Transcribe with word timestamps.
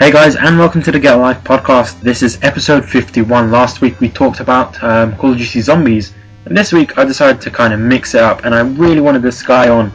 Hey 0.00 0.10
guys, 0.10 0.34
and 0.34 0.58
welcome 0.58 0.82
to 0.84 0.90
the 0.90 0.98
Get 0.98 1.12
Life 1.16 1.44
podcast. 1.44 2.00
This 2.00 2.22
is 2.22 2.38
episode 2.40 2.86
51. 2.88 3.50
Last 3.50 3.82
week 3.82 4.00
we 4.00 4.08
talked 4.08 4.40
about 4.40 4.82
um, 4.82 5.14
Call 5.16 5.32
of 5.32 5.36
Duty 5.36 5.60
Zombies, 5.60 6.14
and 6.46 6.56
this 6.56 6.72
week 6.72 6.96
I 6.96 7.04
decided 7.04 7.42
to 7.42 7.50
kind 7.50 7.74
of 7.74 7.80
mix 7.80 8.14
it 8.14 8.22
up. 8.22 8.46
And 8.46 8.54
I 8.54 8.60
really 8.62 9.02
wanted 9.02 9.20
this 9.20 9.42
guy 9.42 9.68
on 9.68 9.92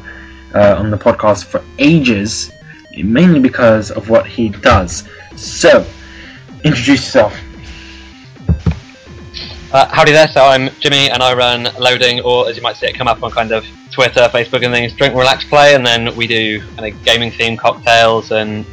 uh, 0.53 0.75
on 0.77 0.91
the 0.91 0.97
podcast 0.97 1.45
for 1.45 1.63
ages, 1.79 2.51
mainly 2.95 3.39
because 3.39 3.89
of 3.89 4.07
what 4.11 4.27
he 4.27 4.49
does. 4.49 5.09
So, 5.37 5.83
introduce 6.63 6.87
yourself. 7.15 7.35
Uh, 9.73 9.87
howdy 9.87 10.11
there, 10.11 10.27
so 10.27 10.45
I'm 10.45 10.69
Jimmy 10.81 11.09
and 11.09 11.23
I 11.23 11.33
run 11.33 11.67
loading, 11.79 12.19
or 12.19 12.47
as 12.47 12.55
you 12.55 12.61
might 12.61 12.75
see 12.75 12.85
it 12.85 12.93
come 12.93 13.07
up 13.07 13.23
on 13.23 13.31
kind 13.31 13.51
of 13.51 13.65
Twitter, 13.89 14.29
Facebook 14.31 14.63
and 14.63 14.71
things, 14.71 14.93
Drink, 14.93 15.15
Relax, 15.15 15.45
Play, 15.45 15.73
and 15.73 15.83
then 15.83 16.15
we 16.15 16.27
do 16.27 16.61
kind 16.75 16.93
of 16.93 17.03
gaming 17.03 17.31
themed 17.31 17.57
cocktails 17.57 18.31
and 18.31 18.67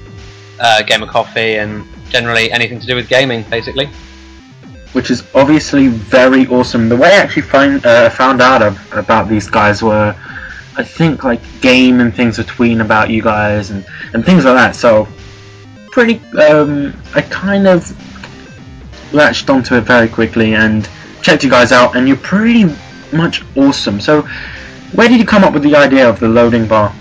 uh, 0.60 0.82
game 0.82 1.02
of 1.02 1.08
coffee 1.08 1.56
and 1.56 1.84
generally 2.08 2.50
anything 2.52 2.78
to 2.80 2.86
do 2.86 2.94
with 2.94 3.08
gaming, 3.08 3.42
basically. 3.44 3.86
Which 4.92 5.10
is 5.10 5.22
obviously 5.34 5.88
very 5.88 6.46
awesome. 6.48 6.88
The 6.88 6.96
way 6.96 7.08
I 7.08 7.16
actually 7.16 7.42
find, 7.42 7.84
uh, 7.86 8.10
found 8.10 8.42
out 8.42 8.62
of, 8.62 8.78
about 8.92 9.28
these 9.28 9.48
guys 9.48 9.82
were, 9.82 10.14
I 10.76 10.84
think, 10.84 11.24
like 11.24 11.40
game 11.60 12.00
and 12.00 12.14
things 12.14 12.36
between 12.36 12.80
about 12.82 13.08
you 13.10 13.22
guys 13.22 13.70
and, 13.70 13.86
and 14.12 14.24
things 14.24 14.44
like 14.44 14.54
that. 14.54 14.76
So, 14.76 15.08
pretty, 15.90 16.20
um, 16.36 16.94
I 17.14 17.22
kind 17.22 17.66
of 17.66 17.90
latched 19.14 19.48
onto 19.50 19.76
it 19.76 19.82
very 19.82 20.08
quickly 20.08 20.54
and 20.54 20.88
checked 21.22 21.44
you 21.44 21.50
guys 21.50 21.72
out, 21.72 21.96
and 21.96 22.06
you're 22.06 22.16
pretty 22.18 22.64
much 23.12 23.42
awesome. 23.56 24.00
So, 24.00 24.22
where 24.92 25.08
did 25.08 25.18
you 25.18 25.26
come 25.26 25.44
up 25.44 25.54
with 25.54 25.62
the 25.62 25.74
idea 25.74 26.08
of 26.08 26.20
the 26.20 26.28
loading 26.28 26.66
bar? 26.66 26.94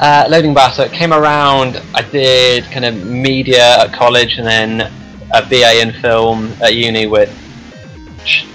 Uh, 0.00 0.26
loading 0.30 0.54
bar, 0.54 0.72
so 0.72 0.82
it 0.82 0.92
came 0.92 1.12
around, 1.12 1.76
I 1.94 2.00
did 2.00 2.64
kind 2.70 2.86
of 2.86 3.04
media 3.04 3.80
at 3.80 3.92
college 3.92 4.38
and 4.38 4.46
then 4.46 4.80
a 5.34 5.42
BA 5.46 5.82
in 5.82 5.92
film 6.00 6.56
at 6.62 6.74
uni, 6.74 7.06
which, 7.06 7.28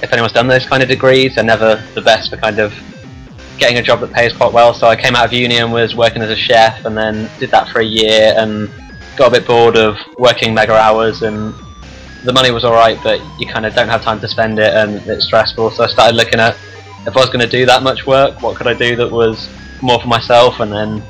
if 0.02 0.12
anyone's 0.12 0.34
done 0.34 0.48
those 0.48 0.66
kind 0.66 0.82
of 0.82 0.90
degrees, 0.90 1.36
they're 1.36 1.44
never 1.44 1.88
the 1.94 2.02
best 2.02 2.32
for 2.32 2.38
kind 2.38 2.58
of 2.58 2.74
getting 3.60 3.78
a 3.78 3.84
job 3.84 4.00
that 4.00 4.12
pays 4.12 4.34
quite 4.34 4.54
well. 4.54 4.74
So 4.74 4.88
I 4.88 4.96
came 4.96 5.16
out 5.16 5.24
of 5.26 5.34
uni 5.34 5.58
and 5.58 5.72
was 5.72 5.96
working 5.96 6.24
as 6.24 6.32
a 6.32 6.36
chef 6.36 6.84
and 6.84 6.98
then 6.98 7.30
did 7.38 7.52
that 7.52 7.70
for 7.70 7.80
a 7.80 7.86
year 7.86 8.34
and 8.38 8.68
got 9.16 9.28
a 9.28 9.40
bit 9.40 9.46
bored 9.46 9.78
of 9.78 9.98
working 10.18 10.52
mega 10.52 10.74
hours 10.74 11.22
and 11.22 11.54
the 12.24 12.34
money 12.34 12.50
was 12.50 12.66
alright, 12.66 12.98
but 13.04 13.22
you 13.40 13.46
kind 13.46 13.68
of 13.68 13.76
don't 13.76 13.88
have 13.88 14.02
time 14.02 14.20
to 14.22 14.28
spend 14.28 14.58
it 14.58 14.74
and 14.74 14.96
it's 15.08 15.26
stressful. 15.26 15.70
So 15.70 15.84
I 15.84 15.88
started 15.90 16.16
looking 16.16 16.40
at 16.40 16.58
if 17.06 17.16
I 17.16 17.20
was 17.20 17.30
going 17.30 17.42
to 17.42 17.48
do 17.48 17.68
that 17.68 17.84
much 17.84 18.08
work, 18.08 18.42
what 18.42 18.58
could 18.58 18.66
I 18.66 18.74
do 18.74 18.96
that 18.96 19.12
was 19.12 19.48
more 19.84 20.02
for 20.02 20.08
myself 20.08 20.60
and 20.60 20.74
then 20.74 21.04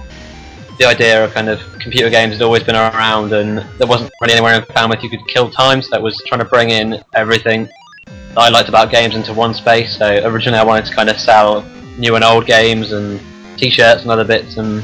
the 0.78 0.86
idea 0.86 1.24
of 1.24 1.34
kind 1.34 1.50
of 1.50 1.60
computer 1.80 2.10
games 2.10 2.34
had 2.34 2.42
always 2.42 2.64
been 2.64 2.76
around, 2.76 3.34
and 3.34 3.60
there 3.78 3.88
wasn't 3.88 4.12
really 4.22 4.34
anywhere 4.34 4.56
in 4.56 4.66
Falmouth 4.66 5.02
you 5.04 5.10
could 5.10 5.26
kill 5.28 5.50
time, 5.50 5.82
so 5.82 5.90
that 5.92 6.02
was 6.02 6.22
trying 6.28 6.40
to 6.40 6.46
bring 6.46 6.70
in 6.70 7.04
everything 7.14 7.70
that 8.06 8.38
I 8.38 8.50
liked 8.50 8.68
about 8.68 8.92
games 8.92 9.16
into 9.16 9.34
one 9.34 9.54
space. 9.54 9.98
So 9.98 10.28
originally 10.28 10.60
I 10.60 10.64
wanted 10.64 10.86
to 10.86 10.94
kind 10.94 11.10
of 11.10 11.18
sell 11.18 11.62
new 11.98 12.16
and 12.16 12.24
old 12.24 12.46
games 12.46 12.92
and 12.92 13.22
t-shirts 13.58 14.02
and 14.02 14.12
other 14.12 14.26
bits, 14.26 14.58
and 14.58 14.84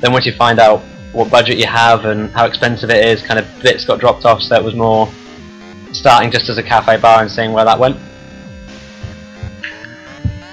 then 0.00 0.12
once 0.12 0.26
you 0.26 0.32
find 0.32 0.58
out 0.60 0.80
what 1.12 1.30
budget 1.30 1.58
you 1.58 1.66
have 1.66 2.04
and 2.04 2.30
how 2.30 2.46
expensive 2.46 2.90
it 2.90 3.04
is, 3.04 3.20
kind 3.22 3.38
of 3.38 3.46
bits 3.62 3.84
got 3.84 3.98
dropped 3.98 4.24
off, 4.24 4.42
so 4.42 4.54
it 4.54 4.62
was 4.62 4.74
more 4.74 5.10
starting 5.92 6.30
just 6.30 6.48
as 6.48 6.56
a 6.56 6.62
cafe 6.62 6.96
bar 6.98 7.20
and 7.20 7.30
seeing 7.30 7.52
where 7.52 7.64
that 7.64 7.78
went. 7.78 7.96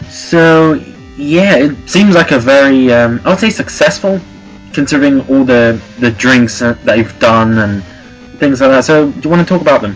So 0.10 0.74
yeah, 1.16 1.58
it 1.58 1.90
seems 1.90 2.16
like 2.16 2.32
a 2.32 2.40
very, 2.40 2.92
um, 2.92 3.22
I 3.24 3.30
would 3.30 3.40
say, 3.40 3.52
successful 3.52 4.20
considering 4.74 5.22
all 5.30 5.44
the 5.44 5.82
the 6.00 6.12
drinks 6.12 6.60
that 6.60 6.98
you've 6.98 7.18
done 7.20 7.58
and 7.58 7.84
things 8.40 8.62
like 8.62 8.70
that. 8.72 8.86
So, 8.86 9.12
do 9.12 9.20
you 9.22 9.30
want 9.30 9.48
to 9.48 9.54
talk 9.54 9.62
about 9.62 9.82
them? 9.82 9.96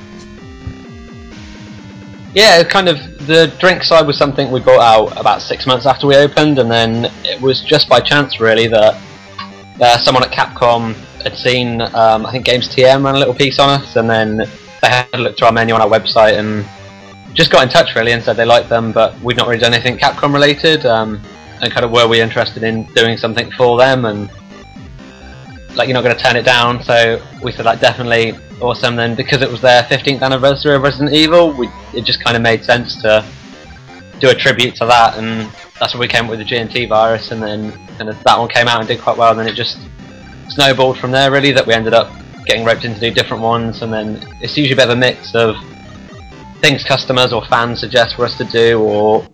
Yeah, 2.34 2.64
kind 2.64 2.90
of 2.90 3.28
the 3.28 3.54
drink 3.60 3.84
side 3.84 4.08
was 4.08 4.18
something 4.18 4.52
we 4.52 4.60
brought 4.60 4.82
out 4.82 5.20
about 5.20 5.42
six 5.42 5.68
months 5.68 5.86
after 5.86 6.08
we 6.08 6.16
opened, 6.16 6.60
and 6.60 6.70
then 6.70 7.06
it 7.24 7.40
was 7.40 7.62
just 7.62 7.88
by 7.88 8.00
chance 8.00 8.40
really 8.40 8.68
that 8.68 9.00
uh, 9.80 9.98
someone 9.98 10.24
at 10.24 10.32
Capcom 10.32 10.96
had 11.22 11.38
seen 11.38 11.82
um, 11.82 12.26
I 12.26 12.32
think 12.32 12.46
Games 12.46 12.68
TM 12.68 13.04
ran 13.04 13.16
a 13.16 13.20
little 13.20 13.34
piece 13.34 13.60
on 13.60 13.70
us, 13.70 13.96
and 13.96 14.10
then 14.10 14.38
they 14.38 14.90
had 14.90 15.08
a 15.14 15.18
look 15.18 15.38
through 15.38 15.48
our 15.48 15.54
menu 15.54 15.74
on 15.76 15.82
our 15.82 15.88
website 15.88 16.38
and 16.38 16.66
just 17.34 17.52
got 17.52 17.64
in 17.64 17.70
touch 17.70 17.96
really 17.96 18.12
and 18.12 18.22
said 18.22 18.36
they 18.36 18.46
liked 18.46 18.70
them, 18.70 18.92
but 18.92 19.20
we'd 19.22 19.38
not 19.38 19.48
really 19.48 19.60
done 19.60 19.74
anything 19.74 19.98
Capcom 19.98 20.34
related, 20.34 20.86
um, 20.86 21.22
and 21.62 21.72
kind 21.72 21.86
of 21.86 21.92
were 21.92 22.08
we 22.08 22.20
interested 22.20 22.64
in 22.64 22.84
doing 22.94 23.16
something 23.16 23.50
for 23.52 23.78
them 23.78 24.06
and 24.06 24.30
like 25.76 25.88
you're 25.88 25.94
not 25.94 26.04
going 26.04 26.16
to 26.16 26.22
turn 26.22 26.36
it 26.36 26.44
down. 26.44 26.84
So 26.84 27.22
we 27.42 27.52
said 27.52 27.66
like 27.66 27.80
definitely 27.80 28.34
awesome. 28.62 28.96
Then 28.96 29.16
because 29.16 29.42
it 29.42 29.50
was 29.50 29.62
their 29.62 29.84
15th 29.84 30.22
anniversary 30.22 30.76
of 30.76 30.82
Resident 30.82 31.14
Evil, 31.14 31.52
we, 31.54 31.70
it 31.94 32.06
just 32.06 32.24
kind 32.24 32.36
of 32.36 32.44
made 32.44 32.64
sense 32.64 33.02
to 33.02 33.26
do 34.20 34.30
a 34.30 34.36
tribute 34.36 34.76
to 34.76 34.86
that, 34.86 35.18
and 35.18 35.52
that's 35.80 35.94
when 35.94 36.00
we 36.00 36.08
came 36.08 36.26
up 36.26 36.30
with 36.30 36.40
the 36.40 36.46
GNT 36.46 36.88
virus, 36.88 37.32
and 37.32 37.42
then 37.42 37.72
kind 37.98 38.10
of 38.10 38.24
that 38.24 38.38
one 38.40 38.48
came 38.48 38.68
out 38.68 38.80
and 38.80 38.88
did 38.88 39.02
quite 39.02 39.18
well, 39.18 39.32
and 39.32 39.40
then 39.40 39.48
it 39.48 39.56
just 39.56 39.80
snowballed 40.50 40.98
from 40.98 41.12
there 41.12 41.32
really. 41.32 41.52
That 41.52 41.66
we 41.66 41.74
ended 41.74 41.94
up 41.94 42.12
getting 42.46 42.64
roped 42.66 42.86
in 42.86 42.94
to 42.94 43.00
do 43.00 43.12
different 43.12 43.44
ones, 43.44 43.82
and 43.82 43.92
then 43.92 44.26
it's 44.42 44.56
usually 44.58 44.74
a 44.74 44.76
bit 44.76 44.90
of 44.90 44.98
a 44.98 45.00
mix 45.00 45.36
of 45.36 45.56
things 46.62 46.84
customers 46.86 47.34
or 47.34 47.44
fans 47.46 47.82
suggest 47.82 48.16
for 48.16 48.24
us 48.24 48.38
to 48.38 48.46
do, 48.46 48.80
or 48.80 49.28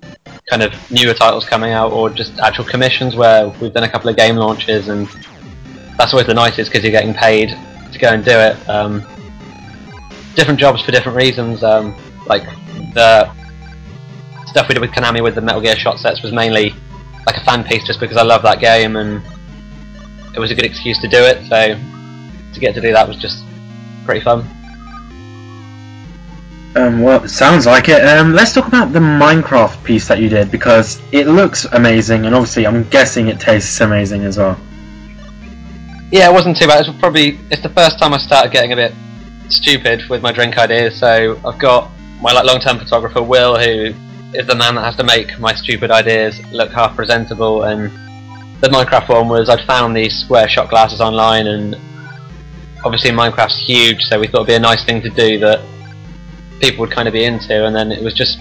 kind 0.49 0.63
of 0.63 0.73
newer 0.89 1.13
titles 1.13 1.45
coming 1.45 1.71
out, 1.71 1.91
or 1.91 2.09
just 2.09 2.39
actual 2.39 2.65
commissions 2.65 3.15
where 3.15 3.49
we've 3.61 3.73
done 3.73 3.83
a 3.83 3.89
couple 3.89 4.09
of 4.09 4.15
game 4.15 4.35
launches 4.35 4.87
and 4.87 5.07
that's 5.99 6.13
always 6.13 6.27
the 6.27 6.33
nicest 6.33 6.71
because 6.71 6.81
you're 6.81 6.93
getting 6.93 7.13
paid 7.13 7.49
to 7.91 7.99
go 7.99 8.07
and 8.07 8.23
do 8.23 8.31
it. 8.31 8.69
Um, 8.69 9.05
different 10.33 10.57
jobs 10.57 10.81
for 10.81 10.91
different 10.91 11.17
reasons. 11.17 11.61
Um, 11.61 11.93
like 12.25 12.43
the 12.93 13.29
stuff 14.47 14.69
we 14.69 14.73
did 14.73 14.79
with 14.79 14.91
Konami 14.91 15.21
with 15.21 15.35
the 15.35 15.41
Metal 15.41 15.59
Gear 15.59 15.75
shot 15.75 15.99
sets 15.99 16.23
was 16.23 16.31
mainly 16.31 16.73
like 17.25 17.35
a 17.35 17.43
fan 17.43 17.65
piece, 17.65 17.85
just 17.85 17.99
because 17.99 18.15
I 18.15 18.23
love 18.23 18.41
that 18.43 18.61
game 18.61 18.95
and 18.95 19.21
it 20.33 20.39
was 20.39 20.51
a 20.51 20.55
good 20.55 20.63
excuse 20.65 20.97
to 20.99 21.09
do 21.09 21.17
it. 21.17 21.45
So 21.47 21.77
to 22.53 22.59
get 22.61 22.73
to 22.75 22.81
do 22.81 22.93
that 22.93 23.05
was 23.05 23.17
just 23.17 23.43
pretty 24.05 24.21
fun. 24.21 24.47
Um, 26.77 27.01
well, 27.01 27.27
sounds 27.27 27.65
like 27.65 27.89
it. 27.89 28.01
Um, 28.05 28.33
let's 28.33 28.53
talk 28.53 28.69
about 28.69 28.93
the 28.93 28.99
Minecraft 28.99 29.83
piece 29.83 30.07
that 30.07 30.21
you 30.21 30.29
did 30.29 30.49
because 30.49 31.01
it 31.11 31.27
looks 31.27 31.65
amazing, 31.65 32.25
and 32.25 32.33
obviously, 32.33 32.65
I'm 32.65 32.87
guessing 32.87 33.27
it 33.27 33.41
tastes 33.41 33.81
amazing 33.81 34.23
as 34.23 34.37
well. 34.37 34.57
Yeah, 36.11 36.27
it 36.27 36.33
wasn't 36.33 36.57
too 36.57 36.65
bad. 36.65 36.85
It's 36.85 36.99
probably 36.99 37.39
it's 37.51 37.61
the 37.61 37.69
first 37.69 37.99
time 37.99 38.13
I 38.13 38.17
started 38.17 38.51
getting 38.51 38.73
a 38.73 38.75
bit 38.75 38.93
stupid 39.49 40.09
with 40.09 40.23
my 40.23 40.31
drink 40.31 40.57
ideas. 40.57 40.99
So 40.99 41.39
I've 41.45 41.59
got 41.59 41.91
my 42.19 42.31
like 42.31 42.45
long-term 42.45 42.79
photographer 42.79 43.21
Will, 43.21 43.55
who 43.57 43.93
is 44.33 44.47
the 44.47 44.55
man 44.55 44.73
that 44.75 44.81
has 44.81 44.95
to 44.95 45.03
make 45.03 45.37
my 45.39 45.53
stupid 45.53 45.91
ideas 45.91 46.39
look 46.51 46.71
half 46.71 46.95
presentable. 46.95 47.63
And 47.63 47.91
the 48.59 48.69
Minecraft 48.69 49.09
one 49.09 49.29
was 49.29 49.49
I'd 49.49 49.65
found 49.67 49.95
these 49.95 50.17
square 50.17 50.49
shot 50.49 50.71
glasses 50.71 50.99
online, 50.99 51.45
and 51.45 51.75
obviously 52.83 53.11
Minecraft's 53.11 53.59
huge, 53.59 54.01
so 54.01 54.19
we 54.19 54.25
thought 54.25 54.37
it'd 54.41 54.47
be 54.47 54.55
a 54.55 54.59
nice 54.59 54.83
thing 54.83 55.01
to 55.03 55.09
do 55.09 55.37
that 55.39 55.61
people 56.59 56.81
would 56.81 56.91
kind 56.91 57.07
of 57.07 57.13
be 57.13 57.23
into. 57.23 57.67
And 57.67 57.75
then 57.75 57.91
it 57.91 58.03
was 58.03 58.15
just 58.15 58.39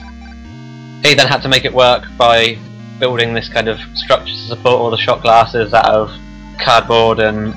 he 1.02 1.12
then 1.14 1.28
had 1.28 1.42
to 1.42 1.48
make 1.48 1.66
it 1.66 1.74
work 1.74 2.04
by 2.16 2.56
building 2.98 3.34
this 3.34 3.50
kind 3.50 3.68
of 3.68 3.78
structure 3.94 4.32
to 4.32 4.46
support 4.48 4.80
all 4.80 4.90
the 4.90 4.96
shot 4.96 5.20
glasses 5.20 5.74
out 5.74 5.84
of 5.84 6.10
cardboard 6.58 7.20
and 7.20 7.54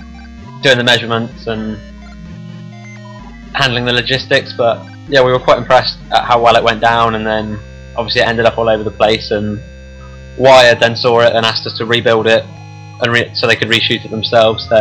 doing 0.62 0.78
the 0.78 0.84
measurements 0.84 1.48
and 1.48 1.78
handling 3.54 3.86
the 3.86 3.94
logistics. 3.94 4.54
But 4.54 4.86
yeah, 5.08 5.24
we 5.24 5.32
were 5.32 5.40
quite 5.40 5.58
impressed 5.58 5.98
at 6.12 6.26
how 6.26 6.42
well 6.42 6.56
it 6.56 6.64
went 6.64 6.82
down, 6.82 7.16
and 7.16 7.26
then 7.26 7.60
obviously 7.96 8.22
it 8.22 8.28
ended 8.28 8.46
up 8.46 8.58
all 8.58 8.70
over 8.70 8.84
the 8.84 8.92
place. 8.92 9.32
And 9.32 9.60
Wired 10.38 10.80
then 10.80 10.96
saw 10.96 11.20
it 11.22 11.36
and 11.36 11.46
asked 11.46 11.68
us 11.68 11.78
to 11.78 11.86
rebuild 11.86 12.28
it, 12.28 12.46
and 13.02 13.12
re- 13.12 13.32
so 13.34 13.48
they 13.48 13.56
could 13.56 13.68
reshoot 13.68 14.06
it 14.06 14.12
themselves. 14.12 14.68
So 14.70 14.78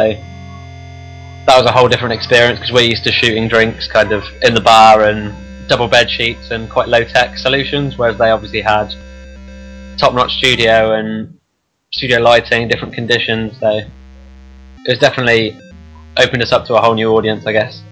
that 1.47 1.57
was 1.57 1.67
a 1.67 1.73
whole 1.73 1.89
different 1.89 2.15
experience 2.15 2.59
because 2.59 2.73
we're 2.73 2.89
used 2.89 3.05
to 3.05 3.13
shooting 3.13 3.49
drinks 3.49 3.89
kind 3.89 4.13
of 4.13 4.23
in 4.43 4.55
the 4.55 4.61
bar 4.61 5.05
and 5.05 5.35
double 5.69 5.89
bed 5.89 6.11
sheets 6.11 6.51
and 6.51 6.69
quite 6.69 6.89
low 6.89 7.05
tech 7.05 7.39
solutions, 7.39 7.97
whereas 7.97 8.19
they 8.19 8.31
obviously 8.31 8.61
had 8.61 8.93
top 9.99 10.15
notch 10.15 10.33
studio 10.33 10.93
and 10.93 11.39
studio 11.93 12.21
lighting, 12.21 12.69
different 12.69 12.95
conditions. 12.95 13.59
So 13.59 13.81
it 14.91 14.95
was 14.95 14.99
definitely 14.99 15.57
opened 16.17 16.43
us 16.43 16.51
up 16.51 16.67
to 16.67 16.75
a 16.75 16.81
whole 16.81 16.95
new 16.95 17.13
audience, 17.13 17.47
I 17.47 17.53
guess. 17.53 17.85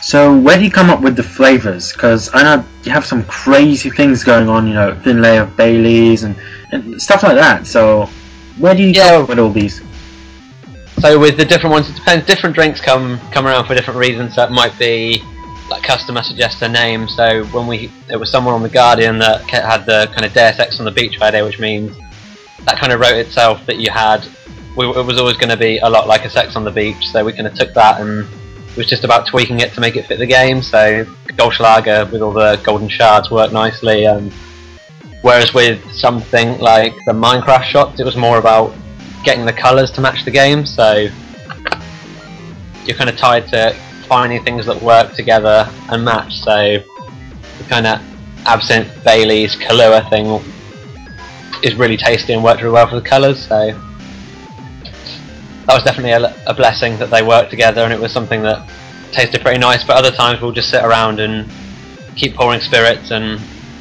So 0.00 0.34
where 0.34 0.56
do 0.56 0.64
you 0.64 0.70
come 0.70 0.88
up 0.88 1.02
with 1.02 1.14
the 1.14 1.22
flavors? 1.22 1.92
Because 1.92 2.30
I 2.32 2.42
know 2.42 2.64
you 2.84 2.90
have 2.90 3.04
some 3.04 3.22
crazy 3.24 3.90
things 3.90 4.24
going 4.24 4.48
on, 4.48 4.66
you 4.66 4.72
know, 4.72 4.98
thin 5.04 5.20
layer 5.20 5.42
of 5.42 5.54
Baileys 5.54 6.22
and, 6.22 6.34
and 6.70 7.00
stuff 7.00 7.22
like 7.22 7.34
that. 7.34 7.66
So 7.66 8.06
where 8.58 8.74
do 8.74 8.82
you 8.82 8.92
yeah. 8.92 9.10
come 9.10 9.24
up 9.24 9.28
with 9.28 9.38
all 9.38 9.50
these? 9.50 9.82
So 11.00 11.18
with 11.18 11.36
the 11.36 11.44
different 11.44 11.74
ones, 11.74 11.90
it 11.90 11.96
depends. 11.96 12.24
Different 12.26 12.54
drinks 12.54 12.80
come 12.80 13.20
come 13.30 13.46
around 13.46 13.66
for 13.66 13.74
different 13.74 14.00
reasons. 14.00 14.34
That 14.36 14.52
might 14.52 14.76
be 14.78 15.22
like 15.68 15.82
customer 15.82 16.22
suggests 16.22 16.62
a 16.62 16.68
name. 16.68 17.08
So 17.08 17.44
when 17.46 17.66
we 17.66 17.88
there 18.08 18.18
was 18.18 18.30
someone 18.30 18.54
on 18.54 18.62
the 18.62 18.70
Guardian 18.70 19.18
that 19.18 19.42
had 19.50 19.84
the 19.84 20.10
kind 20.14 20.24
of 20.24 20.32
Deus 20.32 20.58
Ex 20.58 20.78
on 20.78 20.86
the 20.86 20.90
beach 20.90 21.18
Friday, 21.18 21.42
which 21.42 21.58
means 21.58 21.94
that 22.64 22.78
kind 22.78 22.90
of 22.90 23.00
wrote 23.00 23.16
itself 23.16 23.66
that 23.66 23.76
you 23.76 23.90
had 23.92 24.26
we, 24.76 24.86
it 24.86 25.04
was 25.04 25.18
always 25.20 25.36
going 25.36 25.50
to 25.50 25.56
be 25.56 25.78
a 25.78 25.88
lot 25.88 26.06
like 26.06 26.24
a 26.24 26.30
Sex 26.30 26.56
on 26.56 26.64
the 26.64 26.70
Beach, 26.70 27.08
so 27.08 27.24
we 27.24 27.32
kind 27.32 27.46
of 27.46 27.54
took 27.54 27.74
that 27.74 28.00
and 28.00 28.26
It 28.72 28.78
was 28.78 28.86
just 28.86 29.04
about 29.04 29.26
tweaking 29.26 29.60
it 29.60 29.74
to 29.74 29.82
make 29.82 29.96
it 29.96 30.06
fit 30.06 30.18
the 30.18 30.26
game. 30.26 30.62
So 30.62 31.04
Goldschlager 31.36 32.10
with 32.10 32.22
all 32.22 32.32
the 32.32 32.58
golden 32.64 32.88
shards 32.88 33.30
worked 33.30 33.52
nicely. 33.52 34.06
Um, 34.06 34.30
whereas 35.20 35.52
with 35.52 35.78
something 35.92 36.58
like 36.58 36.94
the 37.04 37.12
Minecraft 37.12 37.64
shots, 37.64 38.00
it 38.00 38.04
was 38.04 38.16
more 38.16 38.38
about 38.38 38.74
getting 39.24 39.44
the 39.44 39.52
colours 39.52 39.90
to 39.92 40.00
match 40.00 40.24
the 40.24 40.30
game. 40.30 40.64
So 40.64 41.08
you're 42.86 42.96
kind 42.96 43.10
of 43.10 43.18
tied 43.18 43.46
to 43.48 43.76
finding 44.08 44.42
things 44.42 44.64
that 44.64 44.82
work 44.82 45.14
together 45.14 45.70
and 45.90 46.02
match. 46.02 46.40
So 46.40 46.78
the 47.58 47.64
kind 47.68 47.86
of 47.86 48.00
absinthe 48.46 49.04
Bailey's 49.04 49.54
Kahlua 49.54 50.08
thing 50.08 50.42
is 51.62 51.74
really 51.74 51.98
tasty 51.98 52.32
and 52.32 52.42
worked 52.42 52.62
really 52.62 52.72
well 52.72 52.86
for 52.86 52.94
the 52.96 53.06
colours. 53.06 53.46
So 53.46 53.78
that 55.66 55.74
was 55.74 55.84
definitely 55.84 56.10
a, 56.10 56.34
a, 56.46 56.54
blessing 56.54 56.98
that 56.98 57.10
they 57.10 57.22
worked 57.22 57.50
together, 57.50 57.82
and 57.82 57.92
it 57.92 58.00
was 58.00 58.12
something 58.12 58.42
that 58.42 58.68
tasted 59.12 59.42
pretty 59.42 59.58
nice. 59.58 59.84
But 59.84 59.96
other 59.96 60.10
times 60.10 60.40
we'll 60.40 60.52
just 60.52 60.70
sit 60.70 60.84
around 60.84 61.20
and 61.20 61.48
keep 62.16 62.34
pouring 62.34 62.60
spirits, 62.60 63.12
and 63.12 63.40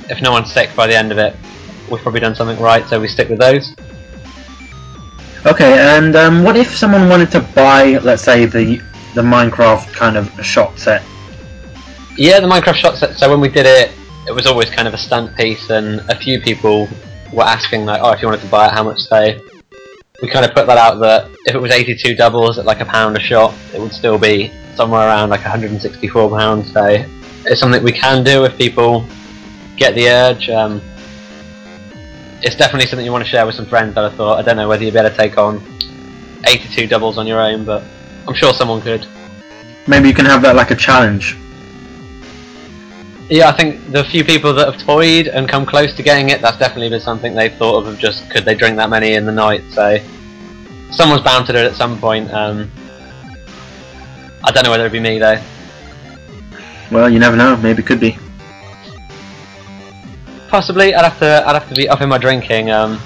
if 0.10 0.22
no 0.22 0.32
one's 0.32 0.52
sick 0.52 0.76
by 0.76 0.88
the 0.88 0.96
end 0.96 1.12
of 1.12 1.18
it, 1.18 1.36
we've 1.90 2.02
probably 2.02 2.20
done 2.20 2.36
something 2.36 2.60
right. 2.62 2.88
So 2.88 3.00
we 3.00 3.08
stick 3.08 3.30
with 3.30 3.40
those. 3.40 3.76
Okay, 5.46 5.74
and 5.80 6.16
um, 6.16 6.44
what 6.44 6.56
if 6.56 6.76
someone 6.76 7.10
wanted 7.10 7.32
to 7.32 7.40
buy, 7.40 7.98
let's 8.00 8.22
say, 8.24 8.46
the 8.46 8.78
the 9.16 9.22
Minecraft 9.22 9.92
kind 9.92 10.18
of 10.18 10.30
shot 10.46 10.78
set? 10.78 11.04
Yeah, 12.16 12.40
the 12.40 12.48
Minecraft 12.48 12.76
shot 12.76 12.98
set. 12.98 13.18
So 13.18 13.30
when 13.30 13.42
we 13.42 13.50
did 13.50 13.66
it, 13.66 13.92
it 14.28 14.32
was 14.34 14.46
always 14.46 14.70
kind 14.70 14.88
of 14.88 14.94
a 14.94 15.00
stunt 15.00 15.36
piece, 15.36 15.72
and 15.72 16.00
a 16.12 16.16
few 16.16 16.40
people 16.40 16.88
were 17.34 17.44
asking 17.44 17.86
like, 17.86 18.02
oh, 18.04 18.12
if 18.12 18.22
you 18.22 18.28
wanted 18.28 18.42
to 18.42 18.48
buy 18.50 18.68
it, 18.68 18.74
how 18.74 18.84
much 18.84 19.10
they 19.10 19.42
we 20.22 20.28
kind 20.28 20.46
of 20.46 20.54
put 20.54 20.68
that 20.68 20.78
out 20.78 21.00
that 21.00 21.30
if 21.46 21.56
it 21.56 21.60
was 21.60 21.72
82 21.72 22.16
doubles 22.16 22.60
at 22.60 22.66
like 22.66 22.80
a 22.80 22.86
pound 22.86 23.18
a 23.18 23.20
shot, 23.20 23.56
it 23.74 23.82
would 23.82 23.92
still 23.92 24.20
be 24.20 24.52
somewhere 24.76 25.08
around 25.08 25.30
like 25.30 25.42
164 25.42 26.30
pounds. 26.30 26.72
So 26.72 27.04
it's 27.46 27.60
something 27.60 27.84
we 27.84 27.92
can 27.92 28.24
do 28.24 28.46
if 28.46 28.56
people 28.58 29.06
get 29.78 29.96
the 29.96 30.10
urge. 30.10 30.50
Um, 30.50 30.82
it's 32.44 32.56
definitely 32.56 32.88
something 32.88 33.06
you 33.06 33.12
want 33.12 33.24
to 33.24 33.30
share 33.30 33.46
with 33.46 33.56
some 33.56 33.66
friends. 33.66 33.96
That 33.96 34.06
I 34.06 34.10
thought 34.10 34.38
I 34.38 34.44
don't 34.44 34.58
know 34.58 34.68
whether 34.68 34.84
you'd 34.84 34.94
be 34.94 35.00
able 35.00 35.10
to 35.10 35.18
take 35.18 35.38
on 35.38 35.62
82 36.48 36.88
doubles 36.88 37.18
on 37.18 37.26
your 37.26 37.42
own, 37.42 37.66
but 37.66 37.84
I'm 38.28 38.36
sure 38.36 38.54
someone 38.54 38.82
could. 38.82 39.08
Maybe 39.88 40.08
you 40.08 40.14
can 40.14 40.26
have 40.26 40.44
that 40.44 40.56
like 40.56 40.70
a 40.70 40.76
challenge. 40.76 41.36
Yeah, 43.32 43.48
I 43.48 43.54
think 43.54 43.94
the 43.94 44.04
few 44.04 44.26
people 44.26 44.54
that 44.56 44.70
have 44.70 44.84
toyed 44.84 45.28
and 45.28 45.48
come 45.48 45.66
close 45.66 45.96
to 45.96 46.04
getting 46.04 46.32
it, 46.32 46.42
that's 46.42 46.58
definitely 46.58 46.90
been 46.90 47.00
something 47.00 47.34
they've 47.34 47.54
thought 47.54 47.78
of 47.78 47.88
of 47.88 47.98
just 47.98 48.30
could 48.30 48.44
they 48.44 48.54
drink 48.54 48.76
that 48.76 48.90
many 48.90 49.14
in 49.14 49.26
the 49.26 49.32
night. 49.32 49.64
So 49.72 50.00
someone's 50.92 51.22
bound 51.22 51.46
to 51.46 51.54
do 51.54 51.60
it 51.60 51.64
at 51.64 51.76
some 51.76 51.98
point. 51.98 52.30
Um, 52.34 52.70
I 54.44 54.52
don't 54.52 54.66
know 54.66 54.70
whether 54.70 54.84
it'd 54.84 54.92
be 54.92 55.00
me 55.00 55.18
though. 55.18 55.42
Well, 56.92 57.10
you 57.10 57.20
never 57.20 57.38
know. 57.38 57.56
Maybe 57.56 57.82
it 57.84 57.86
could 57.86 58.02
be. 58.02 58.18
Possibly. 60.50 60.94
I'd 60.94 61.06
have 61.06 61.20
to. 61.20 61.48
I'd 61.48 61.54
have 61.54 61.70
to 61.70 61.76
be 61.76 61.88
up 61.88 62.02
in 62.02 62.10
my 62.10 62.18
drinking. 62.18 62.70
Um, 62.70 63.00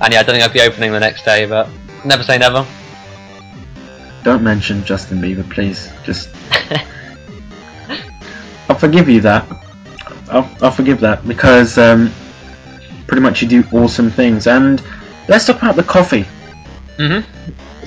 and 0.00 0.12
yeah, 0.12 0.18
I 0.18 0.22
don't 0.24 0.34
think 0.34 0.42
I'd 0.42 0.52
be 0.52 0.60
opening 0.60 0.90
the 0.90 0.98
next 0.98 1.24
day. 1.24 1.46
But 1.46 1.68
never 2.04 2.24
say 2.24 2.36
never. 2.36 2.66
Don't 4.24 4.42
mention 4.42 4.84
Justin 4.84 5.22
Bieber, 5.22 5.48
please. 5.48 5.88
Just. 6.04 6.30
Forgive 8.80 9.10
you 9.10 9.20
that. 9.20 9.46
I'll, 10.30 10.50
I'll 10.62 10.70
forgive 10.70 11.00
that 11.00 11.26
because 11.28 11.76
um, 11.76 12.10
pretty 13.06 13.20
much 13.20 13.42
you 13.42 13.48
do 13.48 13.62
awesome 13.72 14.10
things. 14.10 14.46
And 14.46 14.82
let's 15.28 15.44
talk 15.44 15.60
about 15.60 15.76
the 15.76 15.82
coffee. 15.82 16.24
Mhm. 16.96 17.24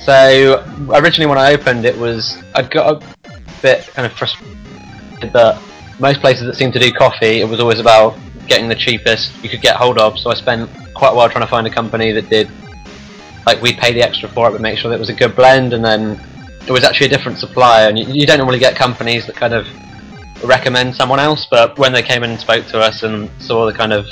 So 0.00 0.62
originally 0.90 1.26
when 1.26 1.38
I 1.38 1.52
opened, 1.52 1.84
it 1.84 1.98
was 1.98 2.38
I 2.54 2.62
got 2.62 3.02
a 3.02 3.30
bit 3.60 3.86
kind 3.88 4.06
of 4.06 4.12
frustrated 4.12 5.32
that 5.32 5.60
most 5.98 6.20
places 6.20 6.44
that 6.46 6.54
seem 6.54 6.70
to 6.72 6.78
do 6.78 6.92
coffee, 6.92 7.40
it 7.40 7.48
was 7.48 7.58
always 7.58 7.80
about 7.80 8.16
getting 8.46 8.68
the 8.68 8.74
cheapest 8.76 9.32
you 9.42 9.48
could 9.48 9.62
get 9.62 9.74
hold 9.74 9.98
of. 9.98 10.16
So 10.18 10.30
I 10.30 10.34
spent 10.34 10.70
quite 10.94 11.10
a 11.10 11.14
while 11.14 11.28
trying 11.28 11.44
to 11.44 11.50
find 11.50 11.66
a 11.66 11.70
company 11.70 12.12
that 12.12 12.30
did 12.30 12.48
like 13.46 13.60
we'd 13.60 13.78
pay 13.78 13.92
the 13.92 14.02
extra 14.02 14.28
for 14.28 14.48
it, 14.48 14.52
but 14.52 14.60
make 14.60 14.78
sure 14.78 14.90
that 14.90 14.96
it 14.96 15.00
was 15.00 15.08
a 15.08 15.14
good 15.14 15.34
blend, 15.34 15.72
and 15.72 15.84
then 15.84 16.20
it 16.66 16.72
was 16.72 16.84
actually 16.84 17.06
a 17.06 17.10
different 17.10 17.38
supplier. 17.38 17.88
And 17.88 17.98
you, 17.98 18.06
you 18.06 18.26
don't 18.26 18.38
normally 18.38 18.60
get 18.60 18.76
companies 18.76 19.26
that 19.26 19.36
kind 19.36 19.54
of 19.54 19.66
recommend 20.42 20.94
someone 20.94 21.20
else, 21.20 21.46
but 21.50 21.78
when 21.78 21.92
they 21.92 22.02
came 22.02 22.22
in 22.24 22.30
and 22.30 22.40
spoke 22.40 22.66
to 22.66 22.78
us 22.80 23.02
and 23.02 23.30
saw 23.40 23.66
the 23.66 23.72
kind 23.72 23.92
of 23.92 24.06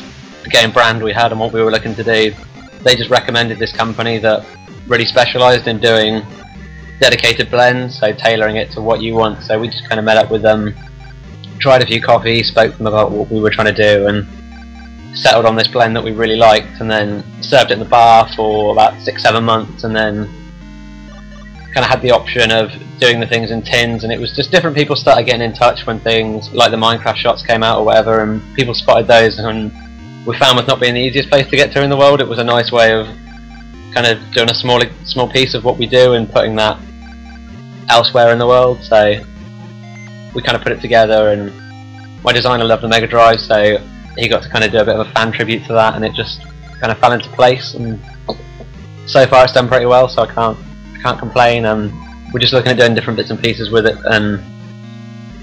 game 0.50 0.70
brand 0.70 1.02
we 1.02 1.12
had 1.12 1.30
and 1.30 1.40
what 1.40 1.52
we 1.52 1.62
were 1.62 1.70
looking 1.70 1.94
to 1.94 2.04
do, 2.04 2.34
they 2.82 2.96
just 2.96 3.10
recommended 3.10 3.58
this 3.58 3.72
company 3.72 4.18
that 4.18 4.44
really 4.86 5.04
specialised 5.04 5.66
in 5.66 5.78
doing 5.78 6.22
dedicated 7.00 7.50
blends, 7.50 7.98
so 7.98 8.12
tailoring 8.12 8.56
it 8.56 8.70
to 8.70 8.80
what 8.80 9.00
you 9.02 9.14
want. 9.14 9.42
So 9.42 9.58
we 9.58 9.68
just 9.68 9.88
kind 9.88 9.98
of 9.98 10.04
met 10.04 10.16
up 10.16 10.30
with 10.30 10.42
them, 10.42 10.74
tried 11.58 11.82
a 11.82 11.86
few 11.86 12.00
coffees, 12.00 12.48
spoke 12.48 12.72
to 12.72 12.78
them 12.78 12.86
about 12.86 13.10
what 13.10 13.30
we 13.30 13.40
were 13.40 13.50
trying 13.50 13.74
to 13.74 13.82
do, 13.82 14.06
and 14.06 14.26
settled 15.16 15.44
on 15.44 15.56
this 15.56 15.68
blend 15.68 15.94
that 15.96 16.02
we 16.02 16.12
really 16.12 16.36
liked, 16.36 16.80
and 16.80 16.90
then 16.90 17.24
served 17.42 17.70
it 17.70 17.74
in 17.74 17.78
the 17.80 17.84
bar 17.84 18.28
for 18.34 18.72
about 18.72 19.00
six, 19.02 19.22
seven 19.22 19.44
months, 19.44 19.84
and 19.84 19.94
then 19.94 20.26
kind 21.74 21.84
of 21.84 21.86
had 21.86 22.00
the 22.02 22.10
option 22.10 22.50
of 22.50 22.70
doing 23.02 23.18
the 23.18 23.26
things 23.26 23.50
in 23.50 23.60
tins, 23.62 24.04
and 24.04 24.12
it 24.12 24.20
was 24.20 24.30
just 24.32 24.52
different 24.52 24.76
people 24.76 24.94
started 24.94 25.26
getting 25.26 25.42
in 25.42 25.52
touch 25.52 25.86
when 25.86 25.98
things 25.98 26.48
like 26.52 26.70
the 26.70 26.76
Minecraft 26.76 27.16
shots 27.16 27.44
came 27.44 27.64
out 27.64 27.78
or 27.80 27.84
whatever, 27.84 28.22
and 28.22 28.40
people 28.54 28.74
spotted 28.74 29.08
those, 29.08 29.40
and 29.40 29.72
we 30.24 30.38
found 30.38 30.56
with 30.56 30.68
not 30.68 30.80
being 30.80 30.94
the 30.94 31.00
easiest 31.00 31.28
place 31.28 31.48
to 31.48 31.56
get 31.56 31.72
to 31.72 31.82
in 31.82 31.90
the 31.90 31.96
world, 31.96 32.20
it 32.20 32.28
was 32.28 32.38
a 32.38 32.44
nice 32.44 32.70
way 32.70 32.92
of 32.92 33.08
kind 33.92 34.06
of 34.06 34.22
doing 34.32 34.48
a 34.48 34.54
small 34.54 34.80
small 35.04 35.28
piece 35.28 35.52
of 35.52 35.64
what 35.64 35.78
we 35.78 35.86
do 35.86 36.12
and 36.12 36.30
putting 36.30 36.54
that 36.54 36.80
elsewhere 37.88 38.32
in 38.32 38.38
the 38.38 38.46
world. 38.46 38.78
So 38.84 39.20
we 40.32 40.40
kind 40.40 40.56
of 40.56 40.62
put 40.62 40.70
it 40.70 40.80
together, 40.80 41.30
and 41.32 41.52
my 42.22 42.32
designer 42.32 42.64
loved 42.64 42.84
the 42.84 42.88
Mega 42.88 43.08
Drive, 43.08 43.40
so 43.40 43.78
he 44.16 44.28
got 44.28 44.44
to 44.44 44.48
kind 44.48 44.62
of 44.62 44.70
do 44.70 44.78
a 44.78 44.84
bit 44.84 44.94
of 44.94 45.08
a 45.08 45.10
fan 45.10 45.32
tribute 45.32 45.66
to 45.66 45.72
that, 45.72 45.96
and 45.96 46.04
it 46.04 46.14
just 46.14 46.40
kind 46.78 46.92
of 46.92 46.98
fell 46.98 47.10
into 47.10 47.28
place. 47.30 47.74
And 47.74 47.98
so 49.06 49.26
far, 49.26 49.42
it's 49.42 49.54
done 49.54 49.66
pretty 49.66 49.86
well, 49.86 50.08
so 50.08 50.22
I 50.22 50.32
can't 50.32 50.58
can't 51.02 51.18
complain. 51.18 51.64
And 51.64 51.90
we're 52.32 52.40
just 52.40 52.52
looking 52.52 52.72
at 52.72 52.78
doing 52.78 52.94
different 52.94 53.16
bits 53.16 53.30
and 53.30 53.40
pieces 53.40 53.70
with 53.70 53.86
it, 53.86 53.96
and 54.04 54.42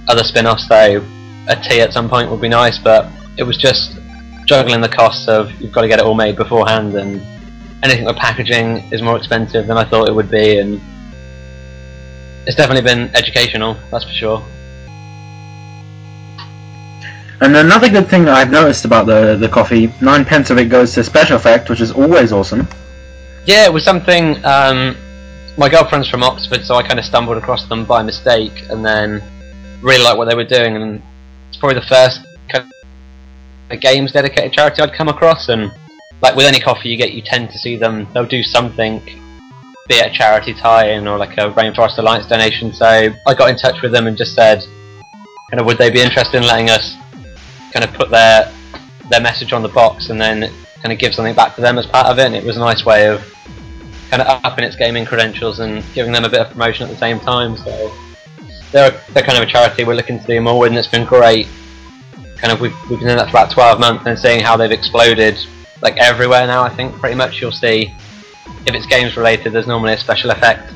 other 0.08 0.24
spin-offs. 0.24 0.68
So 0.68 1.06
a 1.48 1.56
tea 1.56 1.82
at 1.82 1.94
some 1.94 2.10
point 2.10 2.30
would 2.30 2.42
be 2.42 2.50
nice, 2.50 2.78
but 2.78 3.12
it 3.38 3.44
was 3.44 3.58
just 3.58 4.00
juggling 4.46 4.82
the 4.82 4.90
costs 4.90 5.28
of 5.28 5.52
you've 5.62 5.72
got 5.72 5.82
to 5.82 5.88
get 5.88 6.00
it 6.00 6.06
all 6.06 6.16
made 6.16 6.36
beforehand 6.36 6.96
and 6.96 7.22
anything 7.84 8.06
with 8.06 8.16
packaging 8.18 8.92
is 8.92 9.02
more 9.02 9.16
expensive 9.16 9.68
than 9.68 9.78
I 9.78 9.84
thought 9.84 10.10
it 10.10 10.14
would 10.14 10.30
be, 10.30 10.60
and 10.60 10.82
it's 12.46 12.56
definitely 12.56 12.84
been 12.84 13.16
educational, 13.16 13.78
that's 13.92 14.04
for 14.04 14.12
sure. 14.12 14.44
And 17.42 17.56
another 17.56 17.90
good 17.90 18.10
thing 18.10 18.26
that 18.26 18.36
I've 18.36 18.52
noticed 18.52 18.84
about 18.84 19.06
the 19.06 19.38
the 19.38 19.48
coffee, 19.48 19.94
nine 20.02 20.26
pence 20.26 20.50
of 20.50 20.58
it 20.58 20.66
goes 20.66 20.94
to 20.96 21.02
SpecialEffect, 21.02 21.70
which 21.70 21.80
is 21.80 21.92
always 21.92 22.34
awesome. 22.34 22.68
Yeah, 23.46 23.66
it 23.66 23.72
was 23.72 23.86
something. 23.86 24.44
Um, 24.44 24.98
my 25.60 25.68
girlfriend's 25.68 26.10
from 26.10 26.24
Oxford, 26.24 26.64
so 26.64 26.76
I 26.76 26.84
kind 26.88 26.98
of 26.98 27.04
stumbled 27.04 27.38
across 27.38 27.68
them 27.68 27.84
by 27.84 28.02
mistake, 28.02 28.64
and 28.70 28.84
then 28.84 29.22
really 29.82 30.02
liked 30.02 30.18
what 30.18 30.30
they 30.30 30.36
were 30.36 30.46
doing. 30.46 30.78
And 30.78 31.02
it's 31.50 31.58
probably 31.58 31.78
the 31.78 31.86
first 31.86 32.22
kind 32.48 32.66
of 33.70 33.82
games 33.82 34.14
dedicated 34.14 34.54
charity 34.54 34.82
I'd 34.82 34.94
come 34.94 35.10
across, 35.10 35.50
and 35.50 35.70
like 36.22 36.36
with 36.38 36.46
any 36.46 36.62
coffee 36.62 36.88
you 36.88 36.98
get, 36.98 37.12
you 37.12 37.22
tend 37.22 37.52
to 37.52 37.58
see 37.58 37.76
them. 37.76 38.08
They'll 38.14 38.26
do 38.26 38.42
something, 38.42 39.00
be 39.90 39.96
it 39.96 40.10
a 40.10 40.14
charity 40.14 40.54
tie-in 40.54 41.08
or 41.08 41.18
like 41.18 41.38
a 41.38 41.52
Rainforest 41.52 41.98
Alliance 41.98 42.26
donation. 42.26 42.72
So 42.72 42.86
I 42.86 43.34
got 43.34 43.50
in 43.50 43.58
touch 43.58 43.82
with 43.82 43.92
them 43.92 44.08
and 44.08 44.18
just 44.18 44.36
said, 44.36 44.64
kind 45.52 45.60
of, 45.60 45.66
would 45.66 45.78
they 45.78 45.90
be 45.90 46.02
interested 46.02 46.38
in 46.38 46.48
letting 46.48 46.70
us 46.70 46.96
kind 47.74 47.84
of 47.84 47.94
put 47.94 48.10
their 48.10 48.52
their 49.10 49.20
message 49.20 49.52
on 49.52 49.62
the 49.62 49.70
box 49.70 50.10
and 50.10 50.22
then 50.22 50.54
kind 50.82 50.94
of 50.94 51.00
give 51.00 51.14
something 51.14 51.36
back 51.36 51.56
to 51.56 51.62
them 51.62 51.78
as 51.78 51.86
part 51.86 52.08
of 52.08 52.18
it. 52.18 52.28
And 52.28 52.36
it 52.36 52.46
was 52.46 52.56
a 52.56 52.60
nice 52.60 52.86
way 52.86 53.08
of 53.08 53.22
kind 54.10 54.22
of 54.22 54.44
upping 54.44 54.64
its 54.64 54.76
gaming 54.76 55.06
credentials 55.06 55.60
and 55.60 55.84
giving 55.94 56.12
them 56.12 56.26
a 56.26 56.30
bit 56.30 56.42
of 56.42 56.50
promotion 56.52 56.88
at 56.88 56.90
the 56.92 56.98
same 56.98 57.20
time. 57.20 57.58
So 57.58 57.94
they're 58.72 59.02
they're 59.14 59.24
kind 59.24 59.38
of 59.38 59.44
a 59.44 59.52
charity 59.52 59.84
we're 59.84 59.96
looking 59.96 60.20
to 60.20 60.28
do 60.28 60.42
more 60.42 60.60
with, 60.60 60.70
and 60.70 60.78
it's 60.78 60.88
been 60.88 61.06
great. 61.06 61.48
Kind 62.38 62.54
of 62.54 62.62
we've 62.62 62.76
we've 62.90 63.00
been 63.00 63.08
doing 63.08 63.18
that 63.18 63.26
for 63.26 63.38
about 63.38 63.52
12 63.52 63.80
months 63.80 64.06
and 64.06 64.18
seeing 64.18 64.42
how 64.42 64.58
they've 64.58 64.72
exploded 64.72 65.38
like 65.82 65.98
everywhere 65.98 66.48
now. 66.48 66.64
I 66.64 66.76
think 66.76 66.94
pretty 66.96 67.16
much 67.16 67.42
you'll 67.42 67.52
see 67.52 67.94
if 68.66 68.76
it's 68.76 68.86
games 68.86 69.16
related, 69.16 69.54
there's 69.54 69.68
normally 69.68 69.94
a 69.94 69.98
SpecialEffect 69.98 70.74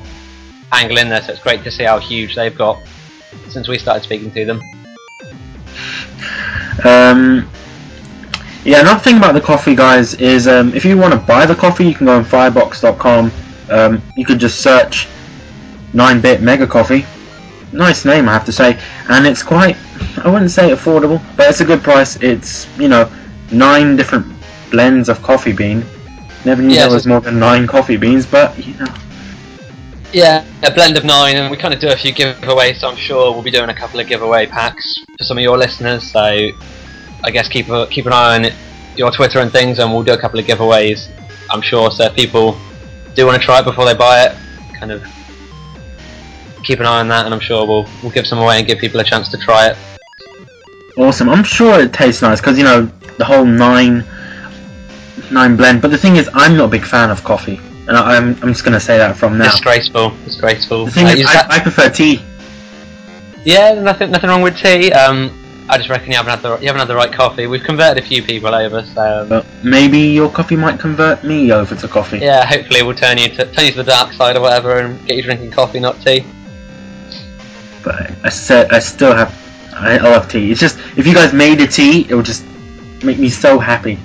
angle 0.71 0.97
in 0.97 1.09
there. 1.09 1.21
So 1.21 1.33
it's 1.33 1.41
great 1.41 1.63
to 1.63 1.71
see 1.71 1.83
how 1.83 1.99
huge 1.99 2.35
they've 2.35 2.57
got 2.57 2.81
since 3.49 3.67
we 3.67 3.77
started 3.77 4.03
speaking 4.03 4.31
to 4.31 4.45
them. 4.45 4.61
Um, 6.83 7.49
yeah, 8.65 8.81
another 8.81 8.99
thing 8.99 9.17
about 9.17 9.33
the 9.33 9.41
coffee, 9.41 9.75
guys, 9.75 10.13
is 10.15 10.47
um, 10.47 10.73
if 10.73 10.85
you 10.85 10.97
want 10.97 11.13
to 11.13 11.19
buy 11.19 11.45
the 11.45 11.55
coffee, 11.55 11.85
you 11.85 11.93
can 11.93 12.05
go 12.05 12.15
on 12.15 12.23
firebox.com. 12.23 13.31
Um, 13.69 14.01
you 14.15 14.25
could 14.25 14.39
just 14.39 14.61
search 14.61 15.07
9-bit 15.93 16.41
mega 16.41 16.65
coffee. 16.65 17.05
Nice 17.71 18.05
name, 18.05 18.29
I 18.29 18.33
have 18.33 18.45
to 18.45 18.51
say, 18.51 18.79
and 19.09 19.25
it's 19.25 19.41
quite, 19.43 19.75
I 20.23 20.29
wouldn't 20.29 20.51
say 20.51 20.69
affordable, 20.69 21.21
but 21.35 21.49
it's 21.49 21.61
a 21.61 21.65
good 21.65 21.81
price. 21.81 22.15
It's, 22.17 22.67
you 22.77 22.87
know, 22.87 23.11
nine 23.51 23.95
different 23.95 24.27
blends 24.71 25.09
of 25.09 25.21
coffee 25.21 25.53
bean. 25.53 25.83
Never 26.45 26.61
knew 26.61 26.73
Yeah, 26.73 26.85
there 26.85 26.93
was 26.93 27.07
more 27.07 27.21
than 27.21 27.39
nine 27.39 27.67
coffee 27.67 27.97
beans, 27.97 28.25
but, 28.25 28.57
you 28.65 28.75
know. 28.75 28.93
Yeah, 30.13 30.45
a 30.61 30.71
blend 30.71 30.95
of 30.95 31.03
nine, 31.03 31.35
and 31.35 31.49
we 31.49 31.57
kind 31.57 31.73
of 31.73 31.79
do 31.79 31.89
a 31.89 31.95
few 31.95 32.13
giveaways. 32.13 32.77
So 32.77 32.87
I'm 32.87 32.95
sure 32.95 33.33
we'll 33.33 33.41
be 33.41 33.49
doing 33.49 33.69
a 33.69 33.73
couple 33.73 33.99
of 33.99 34.07
giveaway 34.07 34.45
packs 34.45 35.03
for 35.17 35.23
some 35.23 35.37
of 35.37 35.41
your 35.41 35.57
listeners. 35.57 36.11
So 36.11 36.51
I 37.23 37.31
guess 37.31 37.47
keep 37.47 37.69
a, 37.69 37.87
keep 37.87 38.05
an 38.05 38.13
eye 38.13 38.35
on 38.45 38.51
your 38.95 39.11
Twitter 39.11 39.39
and 39.39 39.51
things, 39.51 39.79
and 39.79 39.91
we'll 39.91 40.03
do 40.03 40.13
a 40.13 40.17
couple 40.17 40.39
of 40.39 40.45
giveaways. 40.45 41.09
I'm 41.51 41.61
sure. 41.61 41.89
So 41.91 42.05
if 42.05 42.15
people 42.15 42.57
do 43.15 43.25
want 43.25 43.39
to 43.39 43.45
try 43.45 43.59
it 43.59 43.63
before 43.65 43.85
they 43.85 43.93
buy 43.93 44.25
it, 44.25 44.37
kind 44.79 44.91
of 44.91 45.03
keep 46.63 46.79
an 46.79 46.85
eye 46.85 46.99
on 46.99 47.07
that, 47.09 47.25
and 47.25 47.33
I'm 47.33 47.39
sure 47.39 47.65
we'll 47.65 47.87
we'll 48.01 48.11
give 48.11 48.27
some 48.27 48.39
away 48.39 48.59
and 48.59 48.67
give 48.67 48.79
people 48.79 48.99
a 48.99 49.03
chance 49.03 49.29
to 49.29 49.37
try 49.37 49.67
it. 49.69 49.77
Awesome. 50.97 51.29
I'm 51.29 51.43
sure 51.43 51.79
it 51.79 51.93
tastes 51.93 52.21
nice 52.21 52.39
because 52.39 52.57
you 52.57 52.63
know 52.63 52.85
the 53.17 53.25
whole 53.25 53.45
nine 53.45 54.05
nine 55.31 55.55
blend. 55.55 55.81
But 55.81 55.91
the 55.91 55.97
thing 55.97 56.15
is, 56.17 56.29
I'm 56.33 56.55
not 56.57 56.65
a 56.65 56.67
big 56.69 56.85
fan 56.85 57.09
of 57.09 57.23
coffee, 57.23 57.59
and 57.87 57.91
I, 57.97 58.15
I'm 58.17 58.35
I'm 58.43 58.49
just 58.49 58.63
gonna 58.63 58.79
say 58.79 58.97
that 58.97 59.15
from 59.15 59.37
now. 59.37 59.51
Disgraceful. 59.51 60.11
Disgraceful. 60.25 60.85
The 60.85 60.91
thing 60.91 61.07
Uh, 61.07 61.11
is, 61.11 61.25
I, 61.25 61.33
that- 61.33 61.51
I 61.51 61.59
prefer 61.59 61.89
tea. 61.89 62.21
Yeah, 63.45 63.73
nothing 63.81 64.11
nothing 64.11 64.29
wrong 64.29 64.41
with 64.41 64.57
tea. 64.57 64.91
Um, 64.93 65.39
I 65.73 65.77
just 65.77 65.89
reckon 65.89 66.11
you 66.11 66.17
haven't 66.17 66.29
had 66.29 66.41
the 66.43 66.59
you 66.59 66.67
haven't 66.67 66.81
had 66.81 66.87
the 66.87 66.95
right 66.95 67.11
coffee. 67.11 67.47
We've 67.47 67.63
converted 67.63 68.03
a 68.03 68.05
few 68.05 68.21
people 68.21 68.53
over, 68.53 68.83
so 68.83 69.25
But 69.27 69.43
maybe 69.63 69.97
your 69.97 70.29
coffee 70.29 70.55
might 70.55 70.79
convert 70.79 71.23
me 71.23 71.51
over 71.51 71.73
to 71.73 71.87
coffee. 71.87 72.19
yeah, 72.19 72.45
hopefully 72.45 72.83
we'll 72.83 72.95
turn 72.95 73.17
you 73.17 73.29
to 73.29 73.51
turn 73.51 73.65
you 73.65 73.71
to 73.71 73.77
the 73.77 73.83
dark 73.83 74.13
side 74.13 74.35
or 74.35 74.41
whatever, 74.41 74.77
and 74.77 75.03
get 75.07 75.17
you 75.17 75.23
drinking 75.23 75.49
coffee, 75.49 75.79
not 75.79 75.99
tea. 76.01 76.23
But 77.83 78.11
I, 78.23 78.29
said 78.29 78.71
I 78.71 78.77
still 78.77 79.15
have. 79.15 79.33
I 79.73 79.97
love 79.97 80.29
tea. 80.29 80.51
It's 80.51 80.59
just 80.59 80.77
if 80.95 81.07
you 81.07 81.13
guys 81.15 81.33
made 81.33 81.59
a 81.59 81.65
tea, 81.65 82.05
it 82.07 82.13
would 82.13 82.25
just 82.25 82.45
make 83.03 83.17
me 83.17 83.29
so 83.29 83.57
happy. 83.57 83.97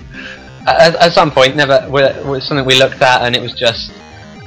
At, 0.66 0.94
at 0.96 1.12
some 1.12 1.30
point, 1.30 1.54
never 1.54 1.86
was 1.90 2.46
something 2.46 2.64
we 2.64 2.78
looked 2.78 3.02
at, 3.02 3.20
and 3.20 3.36
it 3.36 3.42
was 3.42 3.52
just 3.52 3.92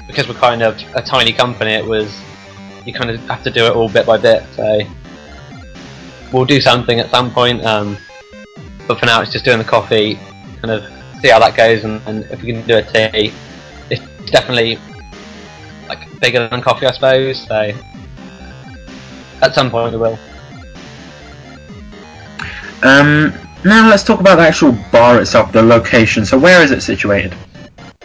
because 0.07 0.27
we're 0.27 0.33
kind 0.33 0.63
of 0.63 0.81
a 0.95 1.03
tiny 1.03 1.33
company. 1.33 1.73
It 1.73 1.85
was 1.85 2.19
you 2.83 2.93
kind 2.93 3.11
of 3.11 3.19
have 3.29 3.43
to 3.43 3.51
do 3.51 3.67
it 3.67 3.73
all 3.75 3.89
bit 3.89 4.07
by 4.07 4.17
bit. 4.17 4.43
So 4.55 4.81
we'll 6.31 6.45
do 6.45 6.61
something 6.61 6.99
at 6.99 7.09
some 7.09 7.31
point, 7.31 7.63
um, 7.65 7.97
but 8.87 8.99
for 8.99 9.05
now, 9.05 9.21
it's 9.21 9.31
just 9.31 9.45
doing 9.45 9.57
the 9.57 9.63
coffee, 9.63 10.15
kind 10.61 10.71
of 10.71 10.83
see 11.21 11.29
how 11.29 11.39
that 11.39 11.55
goes, 11.55 11.83
and, 11.83 12.01
and 12.07 12.23
if 12.25 12.41
we 12.41 12.53
can 12.53 12.65
do 12.67 12.77
a 12.77 12.81
tea, 12.81 13.31
it's 13.89 14.31
definitely 14.31 14.77
like 15.87 16.19
bigger 16.19 16.47
than 16.47 16.61
coffee, 16.61 16.85
I 16.85 16.91
suppose. 16.91 17.45
So 17.47 17.71
at 19.41 19.53
some 19.53 19.69
point, 19.69 19.93
we 19.93 19.99
will. 19.99 20.19
Um, 22.83 23.33
now 23.63 23.87
let's 23.87 24.03
talk 24.03 24.19
about 24.19 24.37
the 24.37 24.41
actual 24.41 24.71
bar 24.91 25.21
itself, 25.21 25.51
the 25.51 25.61
location. 25.61 26.25
So 26.25 26.39
where 26.39 26.63
is 26.63 26.71
it 26.71 26.81
situated? 26.81 27.35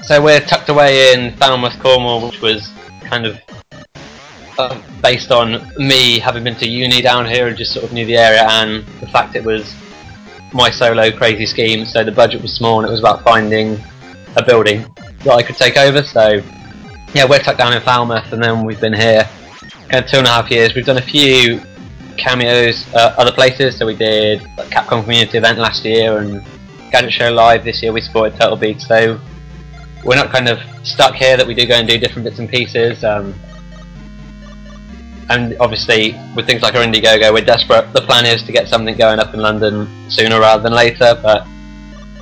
So 0.02 0.23
we're 0.23 0.40
tucked 0.40 0.68
away 0.68 1.14
in 1.14 1.35
Falmouth, 1.37 1.78
Cornwall, 1.80 2.26
which 2.28 2.40
was 2.42 2.71
kind 3.04 3.25
of 3.25 3.40
uh, 4.58 4.80
based 5.02 5.30
on 5.30 5.70
me 5.76 6.18
having 6.18 6.44
been 6.44 6.56
to 6.56 6.68
uni 6.68 7.02
down 7.02 7.26
here 7.26 7.48
and 7.48 7.56
just 7.56 7.72
sort 7.72 7.84
of 7.84 7.92
knew 7.92 8.06
the 8.06 8.16
area, 8.16 8.46
and 8.48 8.86
the 9.00 9.06
fact 9.08 9.36
it 9.36 9.44
was 9.44 9.75
my 10.52 10.70
solo 10.70 11.10
crazy 11.10 11.46
scheme. 11.46 11.84
So 11.84 12.04
the 12.04 12.12
budget 12.12 12.42
was 12.42 12.52
small, 12.52 12.78
and 12.80 12.88
it 12.88 12.90
was 12.90 13.00
about 13.00 13.22
finding 13.22 13.78
a 14.36 14.42
building 14.44 14.86
that 15.25 15.34
I 15.34 15.42
could 15.42 15.56
take 15.56 15.76
over. 15.76 16.02
So 16.02 16.42
yeah, 17.14 17.25
we're 17.28 17.38
tucked 17.38 17.58
down 17.58 17.72
in 17.72 17.82
Falmouth, 17.82 18.32
and 18.32 18.42
then 18.42 18.64
we've 18.64 18.80
been 18.80 18.94
here 18.94 19.28
kind 19.88 20.04
of 20.04 20.10
two 20.10 20.18
and 20.18 20.26
a 20.26 20.30
half 20.30 20.50
years. 20.50 20.75
We've 20.75 20.84
done 20.84 20.98
a 20.98 21.02
few 21.02 21.60
cameos 22.16 22.86
uh, 22.94 23.14
other 23.16 23.32
places. 23.32 23.78
So 23.78 23.86
we 23.86 23.94
did 23.94 24.42
like 24.56 24.68
Capcom 24.68 25.02
community 25.04 25.38
event 25.38 25.58
last 25.58 25.84
year 25.84 26.18
and 26.18 26.44
Gadget 26.90 27.12
Show 27.12 27.30
Live 27.32 27.64
this 27.64 27.82
year. 27.82 27.92
We 27.92 28.00
supported 28.00 28.38
Turtle 28.38 28.56
Beach. 28.56 28.82
So 28.82 29.20
we're 30.04 30.16
not 30.16 30.30
kind 30.30 30.48
of 30.48 30.58
stuck 30.86 31.14
here. 31.14 31.36
That 31.36 31.46
we 31.46 31.54
do 31.54 31.66
go 31.66 31.75
and 31.75 31.88
do 31.88 31.98
different 31.98 32.25
bits 32.25 32.38
and 32.38 32.48
pieces. 32.48 33.04
Um, 33.04 33.34
and 35.28 35.56
obviously, 35.59 36.18
with 36.35 36.47
things 36.47 36.62
like 36.62 36.75
our 36.75 36.83
Indiegogo, 36.83 37.33
we're 37.33 37.45
desperate. 37.45 37.92
The 37.92 38.02
plan 38.02 38.26
is 38.26 38.42
to 38.45 38.52
get 38.52 38.68
something 38.68 38.97
going 38.97 39.18
up 39.18 39.35
in 39.35 39.40
London 39.40 39.88
sooner 40.09 40.38
rather 40.38 40.62
than 40.62 40.73
later, 40.73 41.18
but 41.21 41.47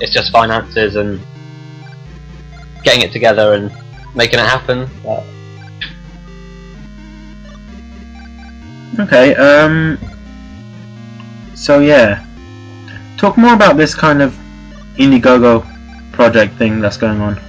it's 0.01 0.11
just 0.11 0.31
finances 0.31 0.95
and 0.95 1.21
getting 2.83 3.01
it 3.01 3.11
together 3.11 3.53
and 3.53 3.71
making 4.15 4.39
it 4.39 4.45
happen. 4.45 4.89
But 5.03 5.23
Okay. 8.99 9.35
Um. 9.35 9.97
So 11.53 11.79
yeah, 11.79 12.25
talk 13.17 13.37
more 13.37 13.53
about 13.53 13.77
this 13.77 13.93
kind 13.93 14.21
of 14.21 14.33
Indiegogo 14.97 15.65
project 16.13 16.55
thing 16.57 16.79
that's 16.79 16.97
going 16.97 17.19
on. 17.19 17.39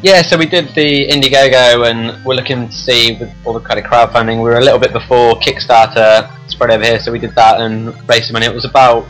Yeah, 0.00 0.22
so 0.22 0.38
we 0.38 0.46
did 0.46 0.68
the 0.76 1.08
Indiegogo 1.08 1.90
and 1.90 2.24
we're 2.24 2.36
looking 2.36 2.68
to 2.68 2.72
see 2.72 3.16
with 3.18 3.34
all 3.44 3.52
the 3.52 3.58
kind 3.58 3.80
of 3.80 3.84
crowdfunding. 3.84 4.36
We 4.36 4.44
were 4.44 4.58
a 4.58 4.60
little 4.60 4.78
bit 4.78 4.92
before 4.92 5.34
Kickstarter 5.40 6.30
spread 6.48 6.70
over 6.70 6.84
here, 6.84 7.00
so 7.00 7.10
we 7.10 7.18
did 7.18 7.34
that 7.34 7.60
and 7.60 7.88
raised 8.08 8.26
some 8.26 8.34
money. 8.34 8.46
It 8.46 8.54
was 8.54 8.64
about 8.64 9.06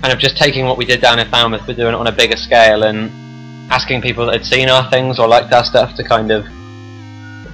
kind 0.00 0.10
of 0.10 0.18
just 0.18 0.38
taking 0.38 0.64
what 0.64 0.78
we 0.78 0.86
did 0.86 1.02
down 1.02 1.18
in 1.18 1.28
Falmouth, 1.28 1.64
but 1.66 1.76
doing 1.76 1.92
it 1.92 1.98
on 1.98 2.06
a 2.06 2.12
bigger 2.12 2.36
scale 2.38 2.84
and 2.84 3.10
asking 3.70 4.00
people 4.00 4.24
that 4.24 4.36
had 4.36 4.46
seen 4.46 4.70
our 4.70 4.88
things 4.90 5.18
or 5.18 5.28
liked 5.28 5.52
our 5.52 5.64
stuff 5.64 5.94
to 5.96 6.02
kind 6.02 6.30
of 6.30 6.46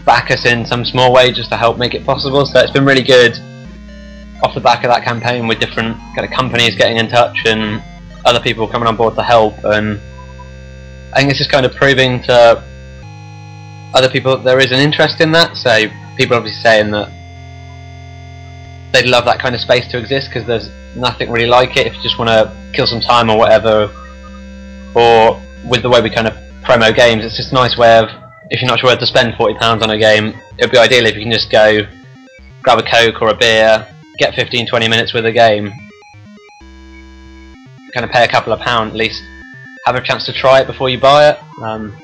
back 0.05 0.31
us 0.31 0.47
in 0.47 0.65
some 0.65 0.85
small 0.85 1.13
way 1.13 1.33
just 1.33 1.51
to 1.51 1.57
help 1.57 1.79
make 1.79 1.95
it 1.95 2.07
possible. 2.07 2.47
So 2.47 2.61
it's 2.61 2.71
been 2.71 2.85
really 2.85 3.03
good 3.03 3.37
off 4.45 4.55
the 4.55 4.61
back 4.61 4.85
of 4.85 4.91
that 4.91 5.03
campaign 5.03 5.49
with 5.49 5.59
different 5.59 5.97
kind 6.15 6.25
of 6.25 6.31
companies 6.31 6.77
getting 6.77 6.97
in 6.97 7.09
touch 7.09 7.45
and 7.45 7.83
other 8.25 8.39
people 8.39 8.69
coming 8.69 8.87
on 8.87 8.95
board 8.95 9.17
to 9.17 9.23
help 9.25 9.55
and 9.65 10.01
I 11.15 11.19
think 11.19 11.31
it's 11.31 11.39
just 11.39 11.51
kind 11.51 11.65
of 11.65 11.73
proving 11.77 12.21
to 12.25 12.63
other 13.95 14.09
people 14.09 14.37
that 14.37 14.43
there 14.43 14.59
is 14.59 14.73
an 14.73 14.81
interest 14.81 15.21
in 15.21 15.31
that. 15.31 15.57
So 15.57 15.87
people 16.17 16.35
are 16.35 16.39
obviously 16.39 16.61
saying 16.61 16.91
that 16.91 17.09
they'd 18.93 19.07
love 19.07 19.25
that 19.27 19.39
kind 19.39 19.55
of 19.55 19.61
space 19.61 19.87
to 19.89 19.99
exist 19.99 20.29
because 20.29 20.45
there's 20.45 20.69
nothing 20.97 21.31
really 21.31 21.47
like 21.47 21.77
it 21.77 21.87
if 21.87 21.95
you 21.95 22.03
just 22.03 22.19
want 22.19 22.31
to 22.31 22.53
kill 22.73 22.89
some 22.89 23.01
time 23.01 23.31
or 23.31 23.39
whatever. 23.39 23.93
Or 24.97 25.41
with 25.65 25.83
the 25.83 25.89
way 25.89 26.01
we 26.03 26.11
kind 26.11 26.27
of 26.27 26.35
promo 26.65 26.95
games, 26.95 27.25
it's 27.25 27.37
just 27.37 27.53
a 27.53 27.55
nice 27.55 27.79
way 27.79 27.97
of 27.97 28.09
if 28.51 28.61
you're 28.61 28.69
not 28.69 28.81
sure 28.81 28.89
where 28.89 28.97
to 28.97 29.07
spend 29.07 29.37
forty 29.37 29.55
pounds 29.55 29.85
on 29.85 29.91
a 29.91 29.99
game, 29.99 30.35
it'd 30.59 30.73
be 30.73 30.79
ideal 30.79 31.07
if 31.07 31.15
you 31.15 31.23
can 31.23 31.33
just 31.33 31.51
go 31.51 31.83
grab 32.63 32.79
a 32.79 32.83
coke 32.83 33.23
or 33.23 33.29
a 33.29 33.37
beer, 33.37 33.87
get 34.19 34.35
15, 34.35 34.67
20 34.67 34.89
minutes 34.89 35.13
with 35.13 35.27
a 35.27 35.33
game, 35.33 35.71
kind 37.93 38.05
of 38.05 38.11
pay 38.11 38.25
a 38.25 38.29
couple 38.29 38.53
of 38.53 38.59
pound 38.59 38.91
at 38.91 38.97
least 38.97 39.23
have 39.85 39.97
a 39.97 40.01
chance 40.01 40.25
to 40.27 40.33
try 40.33 40.61
it 40.61 40.67
before 40.67 40.89
you 40.89 40.99
buy 40.99 41.31
it. 41.31 41.63
Um, 41.63 41.97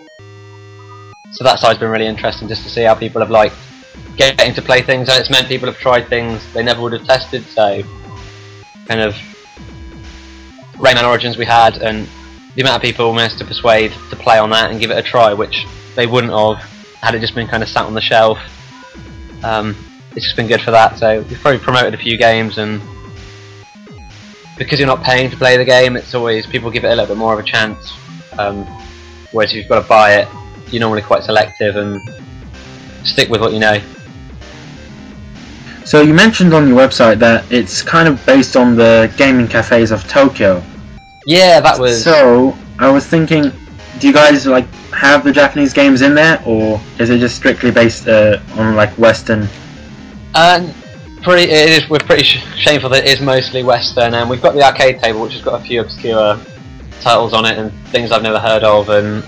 so 1.33 1.45
that 1.45 1.59
side's 1.59 1.79
been 1.79 1.91
really 1.91 2.07
interesting 2.07 2.49
just 2.49 2.63
to 2.65 2.71
see 2.71 2.83
how 2.83 2.95
people 2.95 3.21
have 3.21 3.31
liked 3.31 3.55
getting 4.17 4.55
to 4.55 4.63
play 4.63 4.83
things, 4.83 5.09
and 5.09 5.19
it's 5.19 5.31
meant 5.31 5.49
people 5.49 5.67
have 5.67 5.79
tried 5.79 6.09
things 6.09 6.43
they 6.53 6.63
never 6.63 6.83
would 6.83 6.93
have 6.93 7.05
tested. 7.05 7.45
So, 7.47 7.83
kind 8.87 9.01
of 9.01 9.15
Rayman 10.75 11.09
Origins 11.09 11.39
we 11.39 11.47
had, 11.47 11.79
and 11.79 12.09
the 12.55 12.63
amount 12.63 12.77
of 12.77 12.83
people 12.83 13.13
managed 13.15 13.39
to 13.39 13.45
persuade 13.45 13.93
to 14.11 14.17
play 14.17 14.39
on 14.39 14.51
that 14.51 14.71
and 14.71 14.81
give 14.81 14.91
it 14.91 14.99
a 14.99 15.03
try, 15.03 15.33
which 15.33 15.65
they 15.97 16.07
wouldn't 16.07 16.33
have 16.33 16.59
had 17.01 17.15
it 17.15 17.21
just 17.21 17.35
been 17.35 17.47
kind 17.47 17.63
of 17.63 17.69
sat 17.69 17.87
on 17.87 17.95
the 17.95 18.01
shelf. 18.01 18.39
Um, 19.43 19.77
it's 20.17 20.25
just 20.25 20.37
been 20.37 20.49
good 20.49 20.61
for 20.61 20.71
that. 20.73 20.99
So 20.99 21.23
we've 21.23 21.41
probably 21.41 21.61
promoted 21.61 21.95
a 21.95 21.99
few 21.99 22.19
games 22.19 22.59
and 22.59 22.83
because 24.61 24.79
you're 24.79 24.87
not 24.87 25.03
paying 25.03 25.31
to 25.31 25.37
play 25.39 25.57
the 25.57 25.65
game, 25.65 25.97
it's 25.97 26.15
always 26.15 26.47
people 26.47 26.71
give 26.71 26.85
it 26.85 26.89
a 26.89 26.91
little 26.91 27.07
bit 27.07 27.17
more 27.17 27.33
of 27.33 27.41
a 27.41 27.43
chance. 27.43 27.93
Um, 28.39 28.67
whereas 29.33 29.53
if 29.53 29.57
you've 29.57 29.69
got 29.69 29.81
to 29.83 29.89
buy 29.89 30.17
it, 30.17 30.29
you're 30.71 30.81
normally 30.81 31.01
quite 31.01 31.25
selective 31.25 31.77
and 31.77 31.99
stick 33.03 33.31
with 33.31 33.41
what 33.41 33.55
you 33.55 33.59
know. 33.59 33.81
So 35.87 36.03
you 36.03 36.13
mentioned 36.13 36.53
on 36.53 36.69
your 36.69 36.77
website 36.77 37.19
that 37.21 37.51
it's 37.51 37.81
kind 37.81 38.07
of 38.07 38.25
based 38.27 38.55
on 38.55 38.77
the 38.77 39.11
gaming 39.17 39.49
cafes 39.49 39.93
of 39.93 40.07
Tokyo. 40.07 40.63
Yeah, 41.25 41.61
that 41.61 41.81
was. 41.81 42.05
So 42.05 42.55
I 42.79 42.91
was 42.91 43.07
thinking, 43.07 43.51
do 43.99 44.07
you 44.09 44.13
guys 44.13 44.47
like 44.47 44.67
have 44.93 45.25
the 45.25 45.33
Japanese 45.33 45.73
games 45.73 46.03
in 46.03 46.15
there, 46.15 46.43
or 46.45 46.79
is 46.99 47.09
it 47.09 47.19
just 47.19 47.35
strictly 47.35 47.71
based 47.71 48.07
uh, 48.07 48.39
on 48.57 48.77
like 48.77 48.91
Western? 48.99 49.49
Uh, 50.35 50.71
pretty, 51.23 51.51
it 51.51 51.71
is. 51.71 51.89
We're 51.89 51.99
pretty 51.99 52.25
sh- 52.25 52.45
shameful 52.57 52.91
that 52.91 53.05
it 53.05 53.11
is 53.11 53.21
mostly 53.21 53.63
Western, 53.63 54.15
and 54.15 54.29
we've 54.29 54.43
got 54.43 54.55
the 54.55 54.63
arcade 54.63 55.01
table, 55.01 55.23
which 55.23 55.35
has 55.35 55.43
got 55.43 55.61
a 55.61 55.65
few 55.65 55.81
obscure 55.81 56.39
titles 57.01 57.33
on 57.33 57.47
it 57.47 57.59
and 57.59 57.73
things 57.89 58.13
I've 58.13 58.23
never 58.23 58.39
heard 58.39 58.63
of. 58.63 58.89
And 58.89 59.25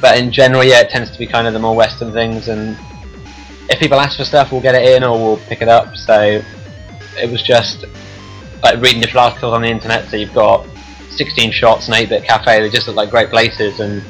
but 0.00 0.18
in 0.18 0.30
general, 0.30 0.64
yeah, 0.64 0.80
it 0.80 0.90
tends 0.90 1.10
to 1.10 1.18
be 1.18 1.26
kind 1.26 1.46
of 1.46 1.52
the 1.52 1.58
more 1.58 1.74
Western 1.74 2.12
things. 2.12 2.48
And 2.48 2.76
if 3.70 3.78
people 3.78 3.98
ask 3.98 4.18
for 4.18 4.24
stuff, 4.24 4.52
we'll 4.52 4.60
get 4.60 4.74
it 4.74 4.96
in 4.96 5.04
or 5.04 5.18
we'll 5.18 5.38
pick 5.48 5.62
it 5.62 5.68
up. 5.68 5.96
So 5.96 6.42
it 7.16 7.30
was 7.30 7.42
just 7.42 7.84
like 8.62 8.80
reading 8.80 9.00
different 9.00 9.26
articles 9.26 9.54
on 9.54 9.62
the 9.62 9.68
internet. 9.68 10.08
So 10.10 10.16
you've 10.16 10.34
got 10.34 10.66
16 11.10 11.52
shots 11.52 11.88
and 11.88 11.96
8-bit 11.96 12.24
cafe. 12.24 12.60
They 12.60 12.70
just 12.70 12.86
look 12.86 12.96
like 12.96 13.10
great 13.10 13.30
places 13.30 13.80
and 13.80 14.02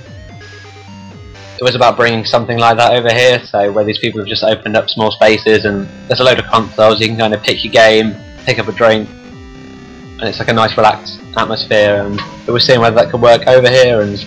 was 1.64 1.74
about 1.74 1.96
bringing 1.96 2.26
something 2.26 2.58
like 2.58 2.76
that 2.76 2.92
over 2.92 3.10
here. 3.12 3.42
So 3.46 3.72
where 3.72 3.84
these 3.84 3.98
people 3.98 4.20
have 4.20 4.28
just 4.28 4.44
opened 4.44 4.76
up 4.76 4.90
small 4.90 5.10
spaces 5.10 5.64
and 5.64 5.88
there's 6.06 6.20
a 6.20 6.24
load 6.24 6.38
of 6.38 6.44
consoles, 6.44 7.00
you 7.00 7.08
can 7.08 7.16
kind 7.16 7.32
of 7.32 7.42
pick 7.42 7.64
your 7.64 7.72
game, 7.72 8.14
pick 8.44 8.58
up 8.58 8.68
a 8.68 8.72
drink, 8.72 9.08
and 9.08 10.22
it's 10.22 10.38
like 10.38 10.48
a 10.48 10.52
nice 10.52 10.76
relaxed 10.76 11.20
atmosphere. 11.36 12.04
And 12.04 12.20
we 12.46 12.52
were 12.52 12.60
seeing 12.60 12.80
whether 12.80 12.94
that 12.96 13.10
could 13.10 13.22
work 13.22 13.46
over 13.46 13.68
here, 13.68 14.02
and 14.02 14.18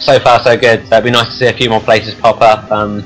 so 0.00 0.18
far 0.18 0.40
so 0.40 0.56
good. 0.58 0.86
So 0.88 0.96
it'd 0.96 1.04
be 1.04 1.10
nice 1.12 1.28
to 1.28 1.32
see 1.32 1.46
a 1.46 1.52
few 1.52 1.70
more 1.70 1.80
places 1.80 2.14
pop 2.16 2.40
up. 2.40 2.70
Um, 2.72 3.04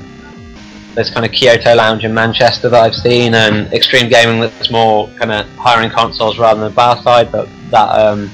there's 0.95 1.11
kind 1.11 1.27
of 1.27 1.31
Kyoto 1.31 1.75
Lounge 1.75 2.03
in 2.05 2.11
Manchester 2.11 2.69
that 2.69 2.81
I've 2.83 2.95
seen, 2.95 3.35
and 3.35 3.71
Extreme 3.71 4.09
Gaming 4.09 4.41
that's 4.41 4.71
more 4.71 5.07
kind 5.19 5.31
of 5.31 5.47
hiring 5.57 5.91
consoles 5.91 6.39
rather 6.39 6.61
than 6.61 6.73
bar 6.73 6.99
side, 7.03 7.31
but 7.31 7.47
that 7.69 7.89
um, 7.89 8.31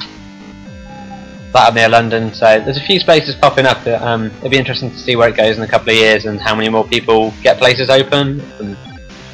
that 1.54 1.74
near 1.74 1.90
London. 1.90 2.34
So 2.34 2.60
there's 2.60 2.78
a 2.78 2.84
few 2.84 3.00
spaces 3.00 3.36
popping 3.36 3.66
up. 3.66 3.86
Um, 3.88 4.28
it'd 4.40 4.52
be 4.52 4.58
interesting 4.58 4.92
to 4.92 4.98
see 4.98 5.16
where 5.16 5.30
it 5.30 5.38
goes 5.38 5.58
in 5.58 5.64
a 5.64 5.68
couple 5.68 5.90
of 5.90 5.96
years 5.96 6.26
and 6.26 6.42
how 6.42 6.56
many 6.56 6.70
more 6.70 6.86
people 6.86 7.34
get 7.42 7.58
places 7.58 7.90
open. 7.90 8.42
And 8.60 8.78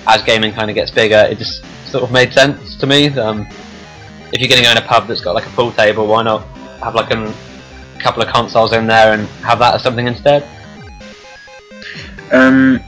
as 0.07 0.21
gaming 0.23 0.53
kind 0.53 0.69
of 0.69 0.75
gets 0.75 0.91
bigger, 0.91 1.27
it 1.29 1.37
just 1.37 1.63
sort 1.85 2.03
of 2.03 2.11
made 2.11 2.33
sense 2.33 2.75
to 2.75 2.87
me. 2.87 3.07
Um, 3.17 3.47
if 4.31 4.39
you're 4.39 4.49
going 4.49 4.61
to 4.61 4.63
go 4.63 4.71
in 4.71 4.77
a 4.77 4.81
pub 4.81 5.07
that's 5.07 5.21
got 5.21 5.33
like 5.33 5.47
a 5.47 5.49
pool 5.51 5.71
table, 5.71 6.07
why 6.07 6.23
not 6.23 6.45
have 6.83 6.95
like 6.95 7.11
a 7.11 7.33
couple 7.99 8.21
of 8.21 8.29
consoles 8.29 8.73
in 8.73 8.85
there 8.87 9.13
and 9.13 9.27
have 9.43 9.59
that 9.59 9.75
as 9.75 9.83
something 9.83 10.07
instead? 10.07 10.47
Um, 12.31 12.79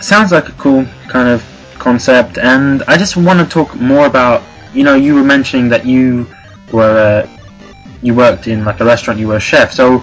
sounds 0.00 0.32
like 0.32 0.48
a 0.48 0.52
cool 0.52 0.84
kind 1.08 1.28
of 1.28 1.44
concept, 1.78 2.38
and 2.38 2.82
I 2.84 2.96
just 2.96 3.16
want 3.16 3.38
to 3.38 3.46
talk 3.46 3.74
more 3.76 4.06
about. 4.06 4.42
You 4.74 4.84
know, 4.84 4.94
you 4.94 5.14
were 5.14 5.22
mentioning 5.22 5.68
that 5.68 5.84
you 5.84 6.26
were 6.72 7.26
uh, 7.28 7.41
you 8.02 8.14
worked 8.14 8.48
in 8.48 8.64
like 8.64 8.80
a 8.80 8.84
restaurant, 8.84 9.18
you 9.18 9.28
were 9.28 9.36
a 9.36 9.40
chef. 9.40 9.72
So, 9.72 9.98